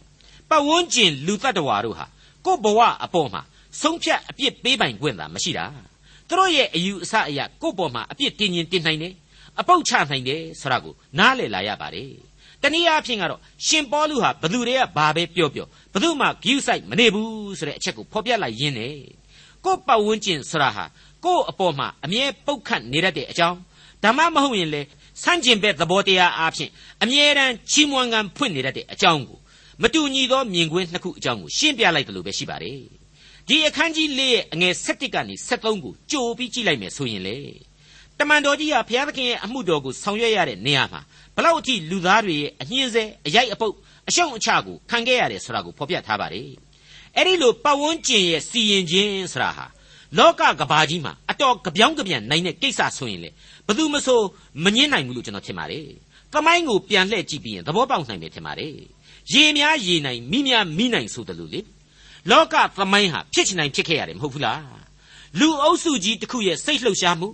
[0.50, 2.06] ပတ်ဝန်းကျင်လူတ attva တို့ဟာ
[2.46, 3.42] ကိုယ့်ဘဝအပေါ်မှာ
[3.80, 5.66] ဆုံးဖြတ်အပြစ်ပေးပိုင်ခွင့်သာမရှိတာ
[6.28, 9.14] သူတို့ရဲ့အယူအဆအရာကိုယ့်ပေါ်မှာအပြစ်တင်ရင်တင်နိုင်တယ်
[9.60, 12.10] အပုတ်ချနိုင်တယ်ဆိုတာကိုနားလည်လာရပါတယ်
[12.62, 18.96] တနည်းအားဖြင့်ကတော့ရှင်ပေါလုဟာဘသူတွေကဘာပဲပြောပြောဘသူမှဂိူးဆိုင်မနေဘူးဆိုတဲ့အချက်ကိုဖော်ပြလိုက်ရင်းနဲ့
[19.64, 20.84] ကို့ပတ်ဝန်းကျင်ဆိုတာဟာ
[21.24, 23.58] ကို့အပေါ်မှာအမြဲပုတ်ခတ်နေတတ်တဲ့အကြောင်း
[24.04, 24.82] ဓမ္မမဟုတ်ရင်လေ
[25.22, 26.70] ဆန့်ကျင်ဘက်သဘောတရားအားဖြင့်
[27.02, 29.38] အမြဲတမ်းချီးမွမ်းကံဖွင့်နေတတ်တဲ့အကြောင်းကို
[29.82, 33.03] မတူညီသောမြင်ကွင်းနှစ်ခုအကြောင်းကိုရှင်းပြလိုက်တယ်လို့ပဲရှိပါတယ်
[33.48, 37.36] ဒီအခန်းကြီး၄ရဲ့အငယ်၁၁ကနေ၁၃ကိုကြိုပြီးကြည့်လိုက်မယ်ဆိုရင်လေ
[38.18, 41.00] တမန်တော်ကြီးဟာဘုရားသခင်ရဲ့အမှုတော်ကိုဆောင်ရွက်ရတဲ့နေရာမှာ
[41.36, 43.74] ဘလောက်အထိလူသားတွေရဲ့အညှင်းဆဲအရိုက်အပုတ်
[44.08, 46.48] အရှုံးအချကိုခံခဲ့ရတယ်ဆိုတာကိုဖော်ပြထားပါတယ်
[47.16, 49.66] အဲ့ဒီလိုပတ်ဝန်းကျင်ရဲ့စီရင်ခြင်းဆိုတာဟာ
[50.18, 53.30] လောကကဘာကြီးမှာအတော်ကြပြောင်းကြပြန်နိုင်တဲ့ကိစ္စဆိုရင်လေ
[53.66, 54.20] ဘယ်သူမဆို
[54.64, 55.86] မငင်းနိုင်ဘူးလို့ကျွန်တော်ထင်ပါတယ်။
[56.32, 58.74] သမိုင်းကိုပြန်လှည့်ကြည့်ပြီးရင်သဘောပေါက်နိုင်မယ်ထင်ပါတယ်။
[59.32, 61.60] ရေများရေနိုင်မိများမိနိုင်ဆိုတယ်လို့လေ။
[62.30, 64.60] လောကသမိုင်းဟာဖြစ်ချင်နိုင်ဖြစ်ခဲ့ရတယ်မဟုတ်ဘူးလား။
[65.38, 67.28] လူအုပ်စုကြီးတစ်ခုရဲ့စိတ်လှုပ်ရှားမှု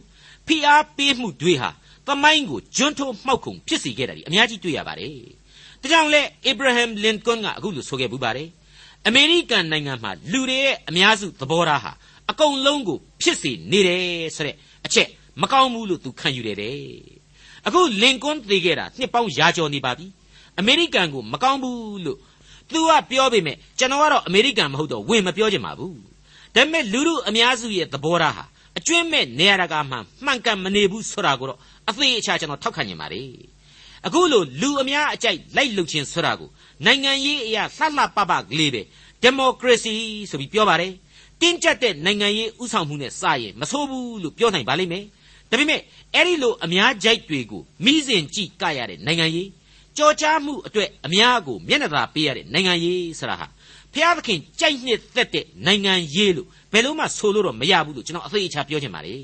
[0.47, 1.71] ဖိအားပေးမှုတွေဟာ
[2.07, 5.15] သမိုင်းကိုကျွန်းထိုးမှောက်ခုံဖြစ်စေခဲ့တာဒီအများကြီးတွေ့ရပါတယ်။
[5.83, 8.49] ဒါကြောင့်လဲအေဗြဟမ်လင်ကွန်းကအခုလိုဆိုခဲ့ပူပါတယ်။
[9.07, 11.93] အမေရိကန်နိုင်ငံမှာလူတွေရဲ့အများစုသဘောထားဟာ
[12.31, 14.05] အကုန်လုံးကိုဖြစ်စေနေတယ်
[14.37, 14.57] ဆိုတဲ့
[14.87, 15.09] အချက်
[15.43, 16.79] မကောင်းဘူးလို့သူခံယူတယ်တဲ့
[17.67, 20.07] အခုလင်ကွန်းသေးခဲ့တာနှစ်ပေါင်းရာကျော်နေပါပြီ
[20.59, 22.19] အမေရိကန်ကိုမကောင်းဘူးလို့
[22.73, 25.97] သူကပြောပေမဲ့ကျွန်တော်ကတော့အမေရိကန်မဟုတ်တော့ဝင်မပြောချင်ပါဘူး
[26.55, 28.45] ဒါပေမဲ့လူလူအများစုရဲ့သဘောထားဟာ
[28.79, 31.59] အကျွင့်မဲ့နေရတာကမှမှန်ကန်မနေဘူးဆိုတာကိုတော့
[31.89, 33.23] အသေးအချာကျွန်တော်ထောက်ခံနေပါ रे
[34.07, 36.49] အခုလိုလူအများအကြိုက်လိုက်လုခြင်းဆိုတာကို
[36.87, 38.83] နိုင်ငံရေးအရာလှလှပပကလေးပဲ
[39.23, 39.93] ဒီမိုကရေစီ
[40.31, 40.93] ဆိုပြီးပြောပါတယ်
[41.41, 45.05] တင်းကျပ်တဲ့နိုင်ငံရေးဥဆောင်မှုနဲ့စရင်မဆိုးဘူးလို့ပြောနိုင်ပါလိမ့်မယ်
[45.51, 45.81] ဒါပေမဲ့
[46.15, 49.49] အဲ့ဒီလိုအများကြိုက်တွေကိုမိစဉ်ကြည့်ကရတဲ့နိုင်ငံရေး
[49.99, 53.47] ကြော်ကြားမှုအတွက်အများကိုမျက်နှာသာပေးရတဲ့နိုင်ငံရေးဆိုတာဟာ
[53.95, 59.17] ဖျားသခင်ကြိုက်နှစ်သက်တဲ့နိုင်ငံရေးလို့ဘယ်လို့မှဆိုလို့တော့မရဘူးလို့ကျွန်တော်အသေးအချာပြောချင်ပါလေ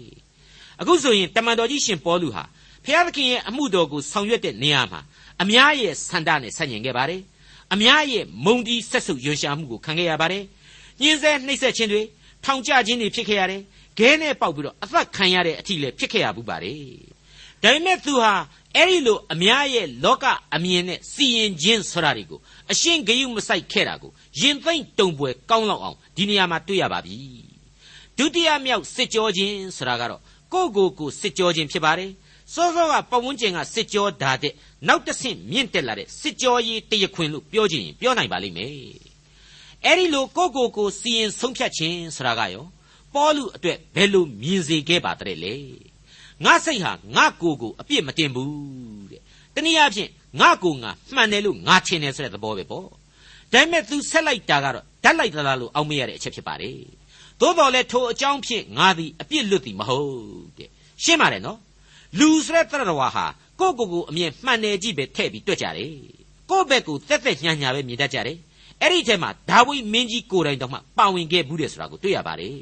[0.81, 2.45] အခုဆိုရင်တမန်တော်ကြီးရှင်ပေါလုဟာ
[2.85, 5.01] ဖျားသခင်ရဲ့အမှုတော်ကိုဆောင်ရွက်တဲ့နေရာမှာ
[5.43, 7.21] အများရဲ့ဆန္ဒနဲ့ဆန့်ကျင်ခဲ့ပါတယ်
[7.75, 10.45] အများရဲ့မုံဒီဆက်ဆုပ်ရွှန်ရှာမှုကိုခံခဲ့ရပါတယ်
[11.03, 12.03] ညှင်းဆဲနှိပ်စက်ခြင်းတွေ
[12.45, 13.63] ထောင်ကျခြင်းတွေဖြစ်ခဲ့ရတယ်
[13.99, 16.81] ခဲနဲ့ပေါက်ပြီးတော့အသက်ခံရတဲ့အထိလည်းဖြစ်ခဲ့ရဘူးပါတယ်
[17.63, 18.33] ဒါပေမဲ့သူဟာ
[18.77, 22.41] အဲ့ဒီလိုအများရဲ့လောကအမြင်နဲ့စီရင်ခြင်းဆိုတာတွေကို
[22.73, 24.11] အရှင်းဂယုမဆိုင်ခဲ့တာကို
[24.41, 27.17] ရင်သိမ့်တုံပွဲကောင်းလောက်အောင်ဒီနေရာမှာတွေ့ရပါပြီ
[28.19, 30.21] ဒုတိယမြောက်စစ်ကြောခြင်းဆိုတာကတော့
[30.53, 32.11] ကိုယ့်ကိုယ်ကိုစစ်ကြောခြင်းဖြစ်ပါတယ်
[32.55, 34.53] စောစောကပဝန်းကျင်ကစစ်ကြောဓာတ်တဲ့
[34.89, 38.73] နောက်တစ်ဆင့်မြင့်တက်လာတဲ့စစ်ကြောရေးတရခွင်လို့ပြောခြင်းပြောနိုင်ပါလိမ့်မယ်
[39.85, 42.65] အဲ့ဒီလိုကိုယ့်ကိုယ်ကိုစီရင်ဆုံးဖြတ်ခြင်းဆိုတာကရော
[43.15, 45.55] ပေါလုအတွက်ဘယ်လိုမြင်စေခဲ့ပါတဲ့လေ
[46.45, 49.21] ငါစိတ်ဟာငါကိုယ်ကိုအပြစ်မတင်ဘူးတဲ့
[49.55, 52.91] တနည်းအားဖြင့်ငါကိုယ်ငါမှန်တယ်လို့ငါထင်တယ်ဆိုတဲ့သဘောပဲပေါ့ဒါ
[53.53, 56.79] ပေမဲ့ तू ဆက်လိုက်တာကတော့ဓာတ်လိုက်သလားလို့အောက်မေ့ရတဲ့အချက်ဖြစ်ပါတယ်
[57.41, 60.11] သို့တော်လည်းထိုအကြောင်းဖြင့်ငါသည်အပြစ်လွတ်သည်မဟုတ်
[60.59, 60.71] တဲ့
[61.05, 61.59] ရှင်းပါတယ်နော်
[62.19, 63.27] လူဆိုတဲ့တရတော်ဟာ
[63.61, 65.93] ကိုယ့်ကိုယ်ကိုအမြင်မှန်တယ်ကြည့်ပဲထည့်ပြီးတွက်ကြတယ်
[66.51, 68.39] ကိုယ့်ဘက်ကိုတက်တက်ညာညာပဲမြင်တတ်ကြတယ်
[68.83, 72.59] အဲ့ဒီထဲမှာဒါဝိမင်းကြီးကိုယ်တိုင်တော့မှပါဝင်ခဲ့ဘူးတယ်ဆိုတာကိုတွေ့ရပါတယ်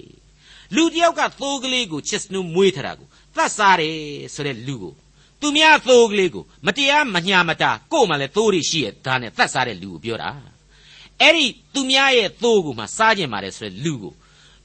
[0.74, 3.96] လူတယောက်ကသိုးကလေးကိုချစ်စနူးမွေးထတာကို သတ်စားတယ်
[4.34, 4.92] ဆိုတဲ့လူကို
[5.40, 10.30] သူများသိုးကလေးကိုမတရားမညာမတာကို့မှလည်းသိုးတွေရှိရဲ့ဒါနဲ့သတ်စားတဲ့လူကိုပြောတာ
[11.20, 14.12] အဲ့ဒီသူများရဲ့သိုးကိုမှစားကျင်ပါတယ်ဆိုတဲ့လူကို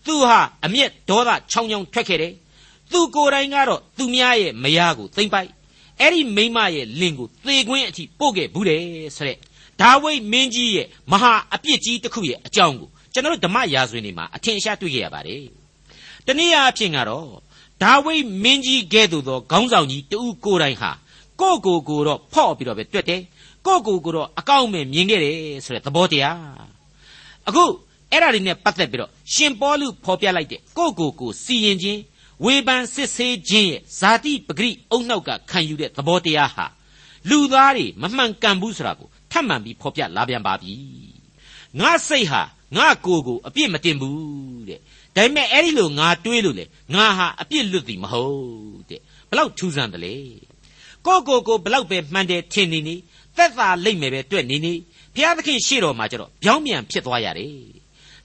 [0.06, 2.34] သူဟာအမျက်ဒေါသချောင်းချောင်းထွက်ခဲ့တယ်
[2.92, 5.50] သူကိုယ်တိုင်ကတော့သူများရဲ့မယားကိုသိမ့်ပိုက်
[6.00, 8.82] အဲ့ဒီမိမရဲ့လင်ကိုသေခွင်းအထိပို့ခဲ့ဘူးတယ်
[9.18, 9.38] ဆိုတဲ့
[9.82, 15.46] ဒါဝိမင်းကြီးရဲ့မဟာအပြစ်ကြီးတစ်ခုရဲ့အကြောင်းကိုကျွန်တော်တို့ဓမ္မရာဇဝင်တွေမှာအထင်ရှားတွေ့ခဲ့ရပါတယ်
[16.28, 17.30] တနည်းအားဖြင့်ကတော့
[17.84, 20.92] ဒါဝိမင်းကြီးကဲ့သို့သောခေါင်းဆောင်ကြီးတူကိုယ်တိုင်ဟာ
[21.40, 23.22] ကိုယ့်ကိုယ်ကိုတော့ဖော့ပြီးတော့ပဲတွက်တယ်
[23.66, 26.38] ကိုယ့်ကိုယ်ကိုတော့အကောင့်မဲ့မြင်ခဲ့တယ်ဆိုတဲ့သဘောတရား
[27.48, 27.64] အခု
[28.12, 32.02] အဲ့ဒါတွေနဲ့ပတ်သက်ပြီးတော့ရှင်ပေါလုဖော်ပြလိုက်တဲ့ကိုယ့်ကိုယ်ကိုစီရင်ခြင်း
[32.46, 36.66] ဝေဖန်စစ်ဆေးခြင်းရဲ့ဇာတိပဂရိအုံနောက်ကခံယူတဲ့သဘောတရားဟာ
[37.30, 40.74] လူသားတွေမမှန်ကန်ဘူးဆိုတာကိုထပ်မံပြီးဖော်ပြလာပြန်ပါပြီ
[41.80, 42.42] ငါစိတ်ဟာ
[42.78, 44.80] ငါကိုယ်ကိုအပြစ်မတင်ဘူးတဲ့
[45.20, 50.16] ဒါပေမဲ့အဲ့ဒီလိုငါတွေးလို့လေငါဟာအပြစ်လွတ်သည်မဟုတ်တဲ့ဘလောက်ထူးဆန်းတယ်လေ
[51.06, 52.96] ကိုကိုကိုဘလောက်ပဲမှန်တယ်ထင်နေနေ
[53.38, 54.74] သက်သာလိမ့်မယ်ပဲတွေ့နေနေ
[55.16, 57.54] ဘုရားသခင်ရှေ့တော်မှာကျတော့ပြောင်းပြန်ဖြစ်သွားရတယ်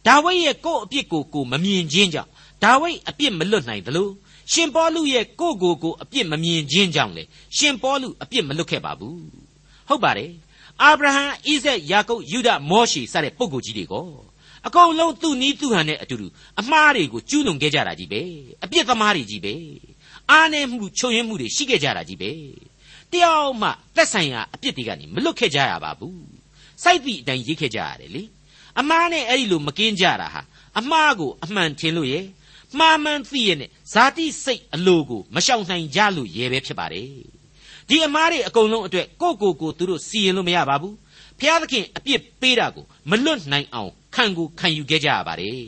[0.06, 2.30] ဒါဝိဒ်ရဲ့ကိုယ့်အပြစ်ကိုကိုမမြင်ခြင်းကြောင့်
[2.62, 4.08] ဒါဝိဒ်အပြစ်မလွတ်နိုင်သလို
[4.52, 7.24] ရှင်ပေါလုရဲ့ကိုယ့်ကိုကိုအပြစ်မမြင်ခြင်းကြောင့်လေ
[7.56, 9.18] ရှင်ပေါလုအပြစ်မလွတ်ခဲ့ပါဘူး
[9.88, 10.32] ဟုတ်ပါတယ်
[10.82, 14.06] အာဗြဟံဣဇက်ယာကုပ်ယူဒမောရှေစတဲ့ပုဂ္ဂိုလ်ကြီးတွေကို
[14.66, 16.26] အကုန်လုံးသူ့နီးသူ့ဟန်နဲ့အတူတူ
[16.60, 18.22] အမှားတွေကိုကျူးလွန်ခဲ့ကြတာကြီးပဲ
[18.64, 19.54] အပြစ်သမားတွေကြီးပဲ
[20.30, 22.30] အားနည်းမှုချုံရင်းမှုတွေရှိခဲ့ကြတာကြီးပဲ
[23.12, 26.24] တယောက်မှသက်ဆိုင်ရာအပြစ်တွေကနေမလွတ်ခဲ့ကြရပါဘူး
[26.82, 28.22] စိုက်သည့်အတိုင်းရေးခဲ့ကြရတယ်လေ
[28.80, 30.42] အမှားနဲ့အဲ့ဒီလိုမကင်းကြတာဟာ
[30.78, 32.24] အမှားကိုအမှန်ထင်လို့ရဲ့
[32.78, 37.08] မှားမှန်သိရဲ့နဲ့ဇာတိစိတ်အလိုကိုမရှောင်နိုင်ကြလို့ရဲပဲဖြစ်ပါတယ်
[37.88, 40.94] ဒီအမားတွေအကုန်လုံးအတွက်ကိုကိုကိုသူတို့စီရင်လို့မရပါဘူး
[41.40, 45.62] ဖျားသခင်အပြစ်ပေးတာကိုမလွတ်နိုင်အောင်ခံကိုခံယူခဲ့ကြရပါတယ်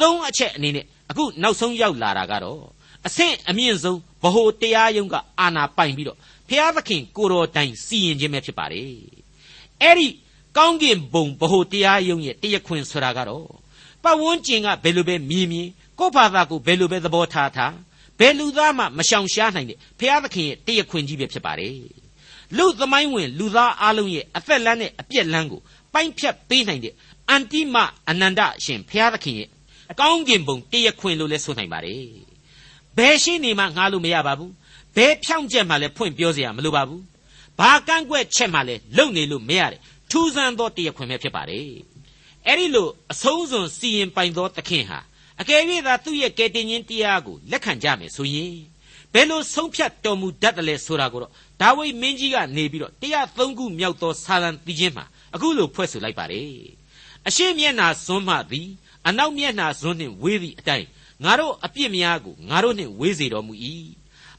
[0.00, 2.62] သုံးအချက်အနေနဲ့အခုနောက်ဆုံးရောက်လာတာကတော့
[3.06, 8.92] အဆင့်အမြင့်ဆုံးဗဟိုတရားယုံကအာဏာပိုင်ပြီးတော့ဖျားသခင်ကိုတော်တိုင်စီရင်ခြင်းပဲဖြစ်ပါတယ်
[9.82, 10.08] အဲ့ဒီ
[10.56, 13.48] ကောင်းကင်ဘုံဗဟိုတရားယုံရဲ့တရားခွင်ဆိုတာကတော့
[14.02, 17.74] ပတ်ဝန်းကျင်ကဘယ်လိုပဲမြင်မြင်ကိုယ့်ဘာသာကိုဘယ်လိုပဲသဘောထားထား
[18.18, 21.74] ဘယ်လူသားမှမရှောင်ရှားနိုင်တဲ့ဖျားသခင်ရဲ့တရားခွင်ကြီးပဲဖြစ်ပါတယ်
[22.56, 25.60] လူသမိုင်းဝင်လူသားအလုံးရဲ့အသက်လမ်းနဲ့အပြက်လမ်းကို
[25.92, 26.94] ပိုင်းဖြတ်ပေးနိုင်တဲ့
[27.28, 27.76] အန်တိမ
[28.08, 29.48] အနန္တအရှင်ဘုရားသခင်ရဲ့
[29.90, 32.04] အကောင်းကင်ဘုံတရခွင်လို့လည်းဆိုနိုင်ပါတယ်။
[32.96, 34.50] ဘယ်ရှိနေမှငားလို့မရပါဘူး။
[34.96, 37.00] ဘယ်ဖြောင့်ချက်မှလည်းဖွင့်ပြောစရာမလိုပါဘူး။
[37.58, 41.68] ဘာကန့်ကွက်ချက်မှလည်းလုံနေလို့မရတယ်။ထူးဆန်းသောတရခွင်ပဲဖြစ်ပါတယ်။
[42.48, 44.98] အဲဒီလိုအဆုံးစွန်စီရင်ပိုင်သောသခင်ဟာ
[45.40, 48.54] အကယ်၍သာသူ့ရဲ့ကယ်တင်ရှင်တရားကိုလက်ခံကြမယ်ဆိုရင်
[49.12, 56.48] ဘယ်လိုဆုံးဖြတ်တော်မူတတ်တယ်လဲဆိုတာကိုတော့ဒါဝိမင်းကြီးကနေပြီးတော့တရားသုံးခုမြောက်သောစာလံတီးခြင်းမှာအခုလိုဖွဲ့ဆိုလိုက်ပါတယ်
[57.26, 58.68] အရှိမျက်နာဇွန်းမှသည်
[59.06, 60.86] အနောက်မျက်နာဇွန်းနှင့်ဝေးသည့်အတိုင်း
[61.24, 63.54] ငါတို့အပြစ်များကိုငါတို့နှင့်ဝေးစေတော်မူ၏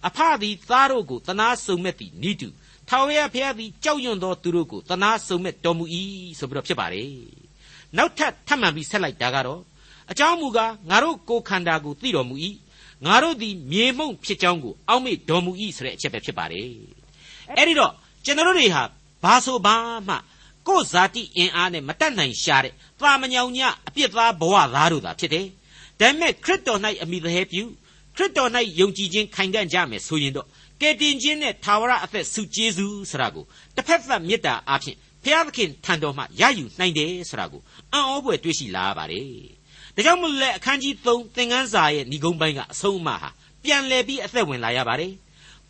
[0.08, 2.50] အဖသည်သားတို့ကိုတနာစုံမဲ့သည်နိတု
[2.90, 5.86] ထာဝရဘုရားသည်ကြောက်ရွံ့သောသူတို့ကိုတနာစုံမဲ့တော်မူ၏
[6.40, 7.12] ဆိုပြီးတော့ဖြစ်ပါတယ်
[7.98, 9.62] နောက်ထပ်ထပ်မံပြီးဆက်လိုက်တာကတော့
[10.12, 12.36] အကြောင်းမူကားငါတို့ကိုယ်ခန္ဓာကိုသိတော်မူ၏
[13.06, 16.68] ငါတို့သည်မြေမှုန့်ဖြစ်ကြောင်းကိုအောက်မေ့တော်မူ၏ဆိုတဲ့အချက်ပဲဖြစ်ပါတယ်
[17.58, 17.94] အဲ့ဒီတော့
[18.26, 18.84] ကျွန်တော်တို့တွေဟာ
[19.24, 19.76] ဘာဆိုဘာ
[20.08, 20.16] မှ
[20.68, 25.46] ကိုယ်ဇာတိအင်အားနဲ့မတတ်နိုင်ရှာတဲ့သာမညောင်ညအပြစ်သားဘဝသားတို့သာဖြစ်တယ်
[26.00, 27.64] ဒါပေမဲ့ခရစ်တော်၌အမိသဟဲပြု
[28.16, 30.48] ခရစ်တော်၌ယုံကြည်ခြင်းခိုင်ခံ့ကြမယ်ဆိုရင်တော့
[30.82, 37.62] ကယ်တင်ခြင်းနဲ့ထာဝရအသက်ဆုကျေးဇူးဆိုတာကိုတစ်ဖက်သက်မေတ္တာအဖြစ်ဘုရားသခင်ထံတော်မှရယူနိုင်တယ်ဆိုတာကို
[37.94, 39.28] အံ့ဩဖွယ်တွေ့ရှိလာရပါတယ်
[39.96, 43.30] ဒါကြောင့်မလို့လေအခန်းကြီး3သင်ခန်းစာရဲ့ဏိဂုံးပိုင်းကအဆုံးအမဟာ
[43.64, 45.14] ပြန်လည်ပြီးအသက်ဝင်လာရပါတယ်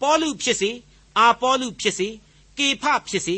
[0.02, 0.70] ပေါလုဖြစ်စေ
[1.18, 2.08] အာပေါလုဖြစ်စေ
[2.58, 3.36] ကေဖဖြစ်စေ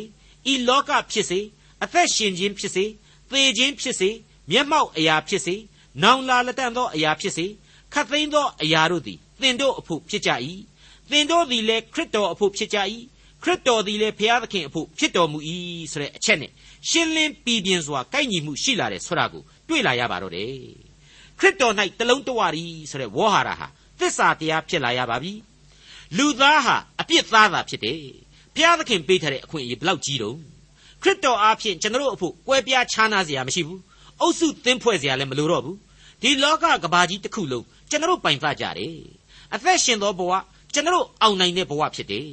[0.52, 1.40] ဤလောကဖြစ်စေ
[1.84, 2.86] အသက်ရှင်ခြင်းဖြစ်စေ
[3.30, 4.10] သေခြင်းဖြစ်စေ
[4.52, 5.56] မျက်မှောက်အရာဖြစ်စေ
[6.04, 7.46] နောင်လာလက်တန့်သောအရာဖြစ်စေ
[7.94, 10.32] ခတ်သိမ်းသောအရာတို့သည်သင်တို့အဖို့ဖြစ်ကြ၏
[11.12, 12.78] သင်တို့သည်လည်းခရစ်တော်အဖို့ဖြစ်ကြ၏
[13.44, 15.40] ခရစ်တော်သည်လည်းဘုရားသခင်အဖို့ဖြစ်တော်မူ၏
[15.92, 16.52] ဆိုတဲ့အချက်နဲ့
[16.90, 20.54] ရှင်းလင်းပြည်ပြင်းစွာကိုက်ညီမှုရှိလာတယ်ဆိုတာကို တွေ့လာရပါတော့တယ်
[21.40, 23.68] ခရစ်တော်၌တလုံးတဝရီဆိုတဲ့ဝေါ်ဟာရဟာ
[24.00, 25.34] သစ္စာတရားဖြစ်လာရပါပြီ
[26.18, 28.02] လူသားဟာအပြစ်သားသာဖြစ်တယ်
[28.56, 30.40] ဘုရားသခင်ပေးထားတဲ့အခွင့်အရေးဘလောက်ကြီးတုံး
[31.02, 33.82] ခရစ်တော်အားဖြင့်ကျွန်တော်တို့အဖို့ကွဲပြားခြားနာစရာမရှိဘူး
[34.22, 35.78] အုပ်စုသင်းဖွဲ့စရာလည်းမလိုတော့ဘူး
[36.22, 38.96] ဒီလောကကဘာကြီးတစ်ခုလုံးကျွန်တော်တို့ပိုင်ဖကြတယ်
[39.54, 40.34] အသက်ရှင်သောဘဝ
[40.74, 42.30] ကျွန်တော်တို့အောင်နိုင်တဲ့ဘဝဖြစ်တယ်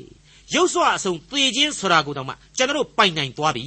[0.55, 3.67] ရုပ်စွာအဆုံးသေခြင်းဆိုတာကိုတောင်မှကျွန်တော်တို့ပိုင်နိုင်သွားပြီ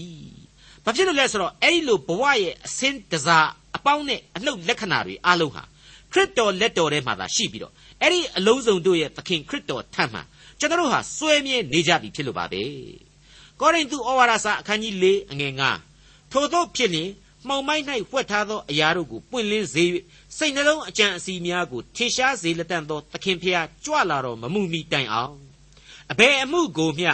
[0.86, 5.64] ဘာဖြစ်လို့လဲဆိုတော့အဲ့ဒီလိုဘဝရဲ့အစင်းတစားအပေါင်းနဲ့အနှုတ်လက္ခဏာတွေအလုံးဟာ
[6.12, 10.22] ခရစ်တော်လက်တော်ထဲမှာသာရှိပြီးတော့အဲ့ဒီအလုံးစုံတို့ရဲ့သခင်ခရစ်တော်ထံမှာ
[10.60, 12.64] ကျွန်တော်တို့ဟာစွဲမြဲနေကြပြီဖြစ်လို့ပါပဲ
[13.60, 15.54] ကောရိန္သုဩဝါဒစာအခန်းကြီး၄အငယ်
[15.94, 17.10] 9ထို့သောဖြစ်လျင်
[17.48, 19.84] မှောင်မိုက်၌ဖွက်ထားသောအရာတို့ကိုပွင့်လင်းစေ၍
[20.38, 25.36] စိတ်နှလုံးအကြံအစီများကိုထင်ရှားစေလက်တန့်သောသခင်ဖျားကြွလာတော်မမူမီတိုင်အောင်
[26.12, 27.12] အဘယ်အမှုကိုမျှ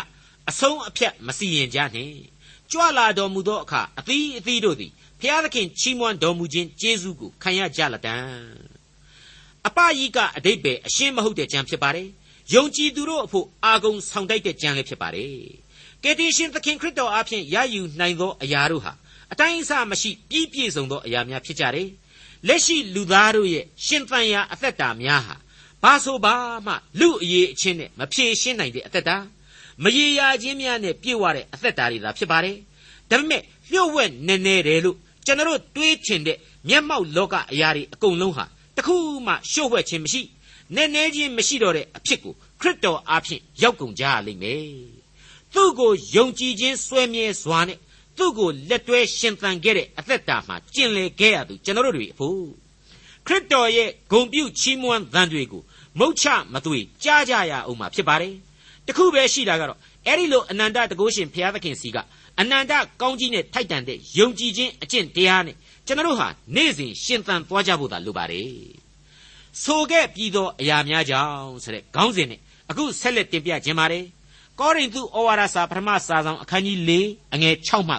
[0.50, 2.16] အဆုံးအဖြတ်မစီရင်ကြနှင့်
[2.72, 8.16] ကြွလာတော်မူသောအခါအသီးအသီးတို့သည်ဖျားသခင်ချီးမွမ်းတော်မူခြင်းကျေးဇူးကိုခံရကြလက်တံ
[9.68, 12.08] အပယိကအတိတ်ပဲအရှင်းမဟုတ်တဲ့ကြံဖြစ်ပါတယ်
[12.54, 15.36] ယုံကြည်သူတို့အဖို့အာဂုံဆောင်တိုက်တဲ့ကြံလည်းဖြစ်ပါတယ်
[16.04, 18.94] ကယ်တင်ရှင်သခင်ခရစ်တော်အားဖြင့်ရယူနိုင်သောအရာတို့ဟာ
[19.32, 21.90] အတိုင်းအဆမရှိပြည့်ပြည့်စုံသောအရာများဖြစ်ကြတယ်
[22.48, 25.36] လက်ရှိလူသားတို့ရဲ့ရှင်သန်ရာအသက်တာများဟာ
[25.84, 29.18] ဘာဆိုဘာမှလူအရေးအချင်းနဲ့မဖြေရှင်းနိုင်တဲ့အသက်တာ
[29.84, 32.58] မရေရာခြင်းများနဲ့ပြည့်ဝတဲ့အသက်တာတွေသာဖြစ်ပါတယ်
[33.10, 33.42] ဒါပေမဲ့
[33.72, 36.38] လျှို့ဝှက်နေနေတယ်လို့ကျွန်တော်တွေးချင်တဲ့
[36.70, 38.46] မျက်မှောက်လောကအရာတွေအကုန်လုံးဟာ
[38.78, 40.22] တခုမှလျှို့ဝှက်ခြင်းမရှိ
[40.76, 44.62] နေနေချင်းမရှိတော့တဲ့အဖြစ်ကိုခရစ်တော်အားဖြင့်ရောက်ကုန်ကြရလိမ့်မယ်
[45.54, 47.80] သူ့ကိုယုံကြည်ခြင်းစွဲမြဲစွာနဲ့
[48.18, 52.42] သူ့ကိုလက်တွဲရှင်သန်ခဲ့တဲ့အသက်တာမှာကျင်လည်ခဲ့ရသူကျွန်တော်တို့တွေအဖို့
[53.28, 55.64] ခရစ်တော်ရဲ့ဂုံပြုချီးမွမ်းသံတွေကို
[56.00, 58.34] မုတ်ချမသွေကြားကြရအောင်မှာဖြစ်ပါတယ်
[58.88, 61.98] တခုပဲရှိတာကတော့အဲ့ဒီလိုအနန္တတကုရှင်ဘုရားသခင်စီက
[62.40, 68.52] အနန္တကောင်းကြီးနဲ့ထိုက်တန်တဲ့ယုံကြည်ခြင်းအကျင့်တရားနဲ့ကျွန်တော်တို့ဟာနေ့စဉ်ရှင်သန်သွားကြဖို့သာလိုပါတယ်
[69.64, 72.40] ဆိုခဲ့ပြီးသောအရာများကြောင့်ဆိုတဲ့ခေါင်းစဉ်နဲ့
[72.70, 74.06] အခုဆက်လက်တင်ပြခြင်းပါတယ်
[74.60, 76.92] ကောရိန္သုဩဝါဒစာပထမစာဆောင်အခန်းကြီး၄
[77.34, 77.96] အငယ်6မှ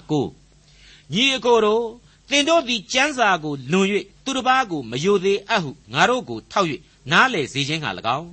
[0.51, 1.85] 9ညီအကိုတို့
[2.31, 3.89] သင်တို့သည်ကျမ်းစာကိုလွန်၍
[4.25, 6.69] သူတစ်ပါးကိုမယိုသေးအပ်ဟုငါတို့ကိုထောက်၍
[7.13, 8.29] နားလေစေခြင်းဟာ၎င်း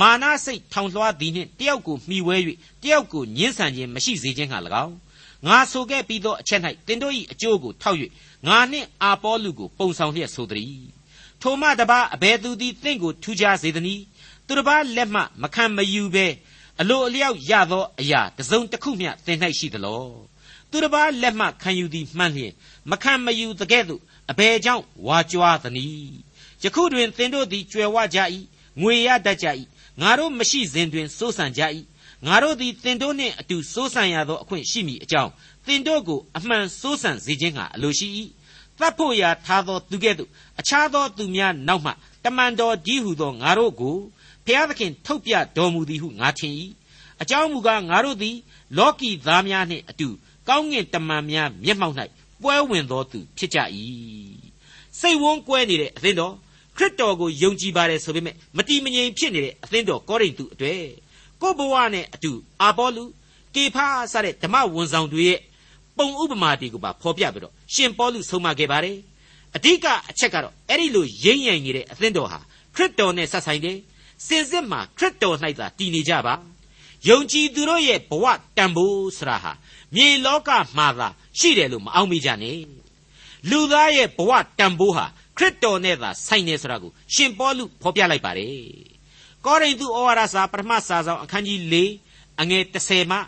[0.00, 2.36] မာနစိတ်ထောင်လွှားသည်နှင့်တယောက်ကိုမှီဝဲ၍
[2.82, 4.94] တယောက်ကိုညှင်းဆန်ခြင်းမရှိစေခြင်းဟာ၎င်း
[5.46, 7.98] ငါဆိုခဲ့ပြီးသောအချက်၌သင်တို့၏အကျိုးကိုထောက်၍
[8.46, 10.82] ငါနှင့်အာပေါလုကိုပုံဆောင်လျက်ဆိုသည်
[11.42, 14.02] ထိုမှတပါအဘယ်သူသည်သင်ကိုထူးခြားစေသနည်း
[14.46, 16.26] သူတစ်ပါးလက်မှမခံမယူဘဲ
[16.80, 20.02] အလိုအလျောက်ရသောအရာတစ်စုံတစ်ခုမျှသင်၌ရှိသလော
[20.70, 22.52] သူတစ်ပါးလက်မှခံယူသည်မှန်လျင်
[22.90, 26.18] မခံမယူတကဲ့သို့အဘယ်ကြောင့်ဝါကြွားသနည်း
[26.62, 28.18] ယခုတွင်သင်တို့သည်ကြွယ်ဝကြ၏
[28.80, 29.46] ငွေရတတ်ကြ၏
[30.02, 31.62] ငါတို့မရှိစဉ်တွင်စိုးစံကြ၏
[32.26, 35.30] ငါတို့သည်သင်တို့နှင့်အတူစိုးစံရသောအခွင့်ရှိမည်အကြောင်း
[35.66, 38.08] သင်တို့ကိုအမှန်စိုးစံစေခြင်းဟာအလိုရှိ၏
[38.78, 40.30] တတ်ဖို့ရာထားသောသူကဲ့သို့
[40.60, 41.92] အခြားသောသူများနောက်မှ
[42.24, 43.96] တမန်တော်ကြီးဟုသောငါတို့ကို
[44.46, 46.52] ဖျားသခင်ထုတ်ပြတော်မူသည်ဟုငါထင်၏
[47.22, 48.36] အကြောင်းမူကားငါတို့သည်
[48.78, 50.08] လောကီသားများနှင့်အတူ
[50.48, 51.96] ကောင်းငင်တမန်များမျက်မှောက်၌
[52.42, 53.58] ပွဲဝင်သောသူဖြစ်ကြ၏
[54.98, 56.34] စိတ်ဝန်းကွဲနေတဲ့အသင်းတော်
[56.78, 60.82] ခရစ်တော်ကိုယုံကြည်ပါတယ်ဆိုပေမဲ့မတိမငြိမ်ဖြစ်နေတဲ့အသင်းတော်ကောရိန္သုအတွေ့
[61.42, 63.04] ကိုဘဝနဲ့အတူအာပေါလု
[63.54, 65.38] ကေဖာစတဲ့ဓမ္မဝန်ဆောင်တွေရဲ့
[65.96, 68.96] ပုံဥပမာတွေကိုပါဖော်ပြပြီးတော့ရှင်ပေါလုဆုံးမခဲ့ပါတယ်
[69.56, 72.38] အဓိကအချက်ကတော့အဲ့ဒီလိုရင်းရင်နေတဲ့အသင်းတော်ဟာ
[72.74, 73.78] ခရစ်တော်နဲ့ဆက်ဆိုင်တယ်
[74.26, 76.34] စင်စစ်မှာခရစ်တော်၌သာတည်နေကြပါ
[77.08, 78.24] ယုံကြည်သူတို့ရဲ့ဘဝ
[78.56, 79.52] တန်ဖိုးဆိုတာဟာ
[79.94, 82.58] မြေလောကမှာသာရှိတယ်လို့မအောင်မိကြနဲ့
[83.50, 85.06] လူသားရဲ့ဘဝတန်ဖိုးဟာ
[85.38, 88.54] ခရစ်တော်နဲ့သာဆိုင်နေဆိုတာကိုရှင်ပေါလုဖော်ပြလိုက်ပါတယ်
[89.44, 91.74] ကောရိန္သုဩဝါဒစာပထမစာဆောင်အခန်းကြီး၄
[92.40, 93.18] အငယ်30မှ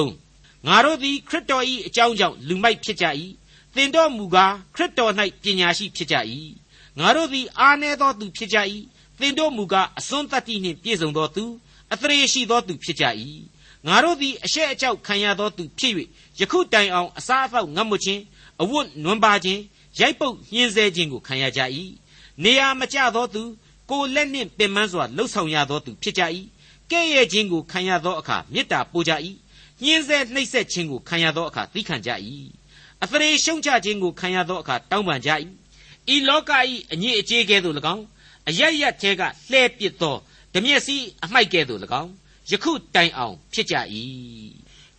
[0.00, 3.06] 73ငါတို့သည်ခရစ်တော်၏အကြောင်းကြောင့်လူမိုက်ဖြစ်ကြ၏
[3.74, 6.16] သင်တို့မူကားခရစ်တော်၌ပညာရှိဖြစ်ကြ၏
[6.98, 8.58] ငါတို့သည်အားနည်းသောသူဖြစ်ကြ၏
[9.20, 11.44] သင်တို့မူကားအစွန်းတတ္တိနှင့်ပြည့်စုံသောသူ
[11.92, 13.04] အသရေရှိသောသူဖြစ်ကြ၏
[13.86, 15.92] ငါတို့သည်အရှက်အကြောက်ခံရသောသူဖြစ်၍
[16.40, 18.22] ယခုတိုင်အောင်အစားအသောက်ငတ်မွခြင်း
[18.62, 19.60] အဝတ်နွမ်းပါခြင်း
[19.98, 21.60] ရိုက်ပုတ်ညှင်းဆဲခြင်းကိုခံရကြ၏
[22.42, 23.42] နေရာမကျသောသူ
[23.90, 26.22] ကိုလက်နှင့်ပင်ပန်းစွာလှုပ်ဆောင်ရသောသူဖြစ်ကြ၏
[26.90, 29.12] ကဲ့ရဲ့ခြင်းကိုခံရသောအခါမေတ္တာပို့ကြ၏
[29.82, 32.10] ညှင်းဆဲနှိပ်စက်ခြင်းကိုခံရသောအခါသီးခံကြ၏
[33.02, 35.30] အသရေရှုံချခြင်းကိုခံရသောအခါတောင်းပန်ကြ၏
[36.14, 36.50] ဤလောက၏
[36.92, 38.04] အညစ်အကြေးကဲ့သို့၎င်း
[38.48, 40.16] အယက်ရက်ထဲကလှဲပစ်သော
[40.54, 42.10] ဓမျက်စီအမိုက်ကဲ့သို့၎င်း
[42.50, 43.74] ယခုတိုင်အောင်ဖြစ်ကြ၏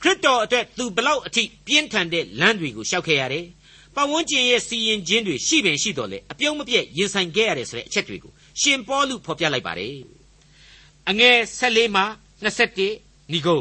[0.02, 3.46] ခရစ်တော်အတွက်သူဘလောက်အထိပြင်းထန်တဲ့လမ်းတွေကိုရှောက်ခဲ့ရတယ်
[3.96, 9.96] ပတ်ဝန်းကျင်ရဲ့စီရင်ခြင်းတွေရှိပင်ရှိတော်လေအပြုံးမပြည့်ရင်ဆိုင်ခဲ့ရတယ်ဆိုတဲ့အချက်တွေကိုရှင်ပေါလုဖော်ပြလိုက်ပါတယ်
[11.10, 12.04] အငယ်14မှ
[12.44, 13.58] 21ဏိကု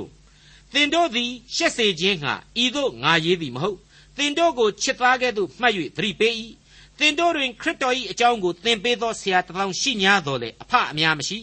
[0.73, 3.79] သင်တို့သည်ရှက်စေခြင်းဟာဤသို့ငါရေးသည်မဟုတ်
[4.16, 6.35] သင်တို့ကိုချစ်သားကဲ့သို့မှတ်၍သတိပေး၏
[6.99, 11.38] သင်တို့တွင်ခရစ်တော်၏အကြောင်းကိုသင်ပေးသောဆရာတစ်ပေါင်းရှိ냐တော်လေအဖအများမရှိ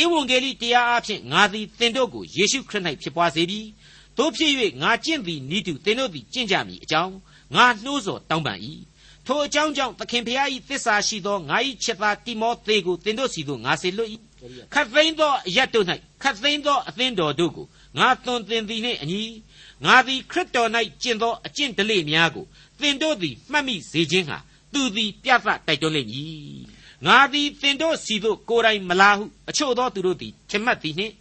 [0.00, 3.60] ဧဝံဂေလိတရားအဖြစ်ငါသည်သင်တို့ကိုယေရှုခရစ်၌ဖြစ်ပွားစေပြီ
[4.18, 7.14] တို့ဖြစ်၍ငါကျင့်သည်ဤသူသင်တို့သည်ကျင့်ကြမည်အကြောင်း
[7.54, 8.58] ငါနှိုးဆော်တောင်းပန်၏
[9.26, 14.10] ထိုအကြောင်းကြောင့်သခင်ဖျား၏သစ္စာရှိသောငါ၏ချစ်သားတိမောသေကိုသင်တို့စီသို့ငါစေလွှတ်၏
[14.74, 15.86] ခတ်သိမ်းသောအရတ်တို့၌
[16.22, 17.66] ခတ်သိမ်းသောအသင်းတော်တို့ကို
[17.98, 19.22] ငါသွန်သင်သည်နှင့်အညီ
[19.84, 20.68] ငါသည်ခရစ်တော်၌
[21.02, 22.44] ကျင့်သောအကျင့်ဓလေ့များကို
[22.80, 24.38] သင်တို့သည်မှတ်မိစေခြင်းဟာ
[24.72, 26.30] သူသည်ပြသတိုက်တွန်းလိမ့်မည်
[27.06, 31.14] ငါသည်သင်တို့စီသို့ကိုယ်တိုင်မလာဟုအချို့သောသူတို့သည်ထင်မှတ်သည်နှင့်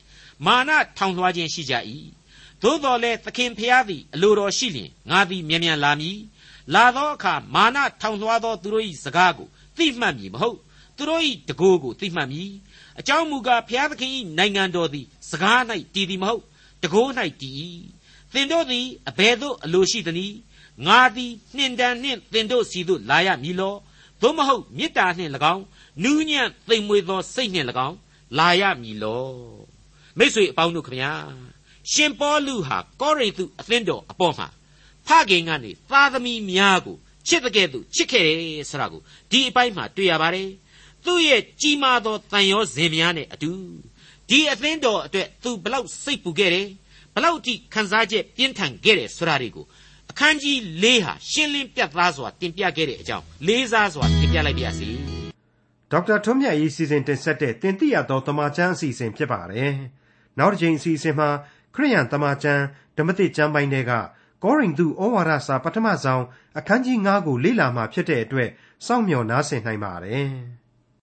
[0.45, 1.73] မာနထောင်လွှားခြင်းရှိကြ၏
[2.63, 6.17] သို့တော်လည်းသခင်ဖျားသည်အလိုတော်ရှိလျင်ငါသည်မြန်မြန်လာမည်
[6.73, 10.57] လာသောအခါမာနထောင်လွှားသောသူတို့၏စကားကိုသိမှတ်မည်မဟုတ်
[10.97, 12.51] သူတို့၏တကိုးကိုသိမှတ်မည်
[12.99, 15.61] အကြောင်းမူကားဘုရားသခင်၏နိုင်ငံတော်သည်စကား၌
[15.93, 16.43] တည်သည်မဟုတ်
[16.83, 17.09] တကိုး၌
[17.41, 17.55] တည်၏
[18.33, 20.37] သင်တို့သည်အဘယ်သို့အလိုရှိသနည်း
[20.87, 23.75] ငါသည်နှင်တန်နှင့်သင်တို့စီသို့လာရမည်လော
[24.21, 25.63] သို့မဟုတ်မေတ္တာနှင့်၎င်း
[26.03, 27.97] နူးညံ့သိမ်မွေ့သောစိတ်နှင့်၎င်း
[28.37, 29.27] လာရမည်လော
[30.17, 31.13] မိတ်ဆွေအပေါင်းတို့ခမညာ
[31.91, 34.47] ရှင်ပေါလုဟာကောရိန္သုအသင်းတော်အပေါ်မှာ
[35.07, 36.97] ဖခင်ကနေသားသမီးများကို
[37.27, 40.49] ချစ်တဲ့ကဲ့သို့ချစ်ခဲ့တယ်ဆိုတာကိုဒီအပိုင်းမှာတွေ့ရပါတယ်
[41.05, 43.51] သူ့ရဲ့ကြီးမားသောတန်ရောစင်များနဲ့အတူ
[44.29, 46.67] ဒီအသင်းတော်အတွက်သူဘလောက်စိတ်ပူခဲ့တယ်
[47.15, 49.65] ဘလောက်ထိခံစားချက်ပြင်းထန်ခဲ့တယ်ဆိုတာတွေကို
[50.11, 54.87] အခန်းကြီး၄ဟာရှင်းလင်းပြတ်သားစွာတင်ပြခဲ့တဲ့အကြောင်းလေးစားစွာတင်ပြလိုက်ပါရစေ
[55.91, 59.73] ဒေါက်တာထွန်းမြတ်ရေးစီစဉ်တင်ဆက်တဲ့တင်ပြတော်တမချန်းအစီအစဉ်ဖြစ်ပါတယ်
[60.39, 62.63] နောက်တစ်ချိန်အစီအစဉ်မှာခ ရိယန်တမချန်း
[62.97, 63.91] ဓမ္မတိကျမ်းပိုင်းတွေက
[64.43, 66.23] ကောရိန္သုဩဝါဒစာပထမဆုံး
[66.57, 68.49] အခန်းကြီး9ကိုလေ့လာမှဖြစ်တဲ့အတွက်
[68.85, 70.29] စောင့်မျှော်နားဆင်နိုင်ပါတယ်။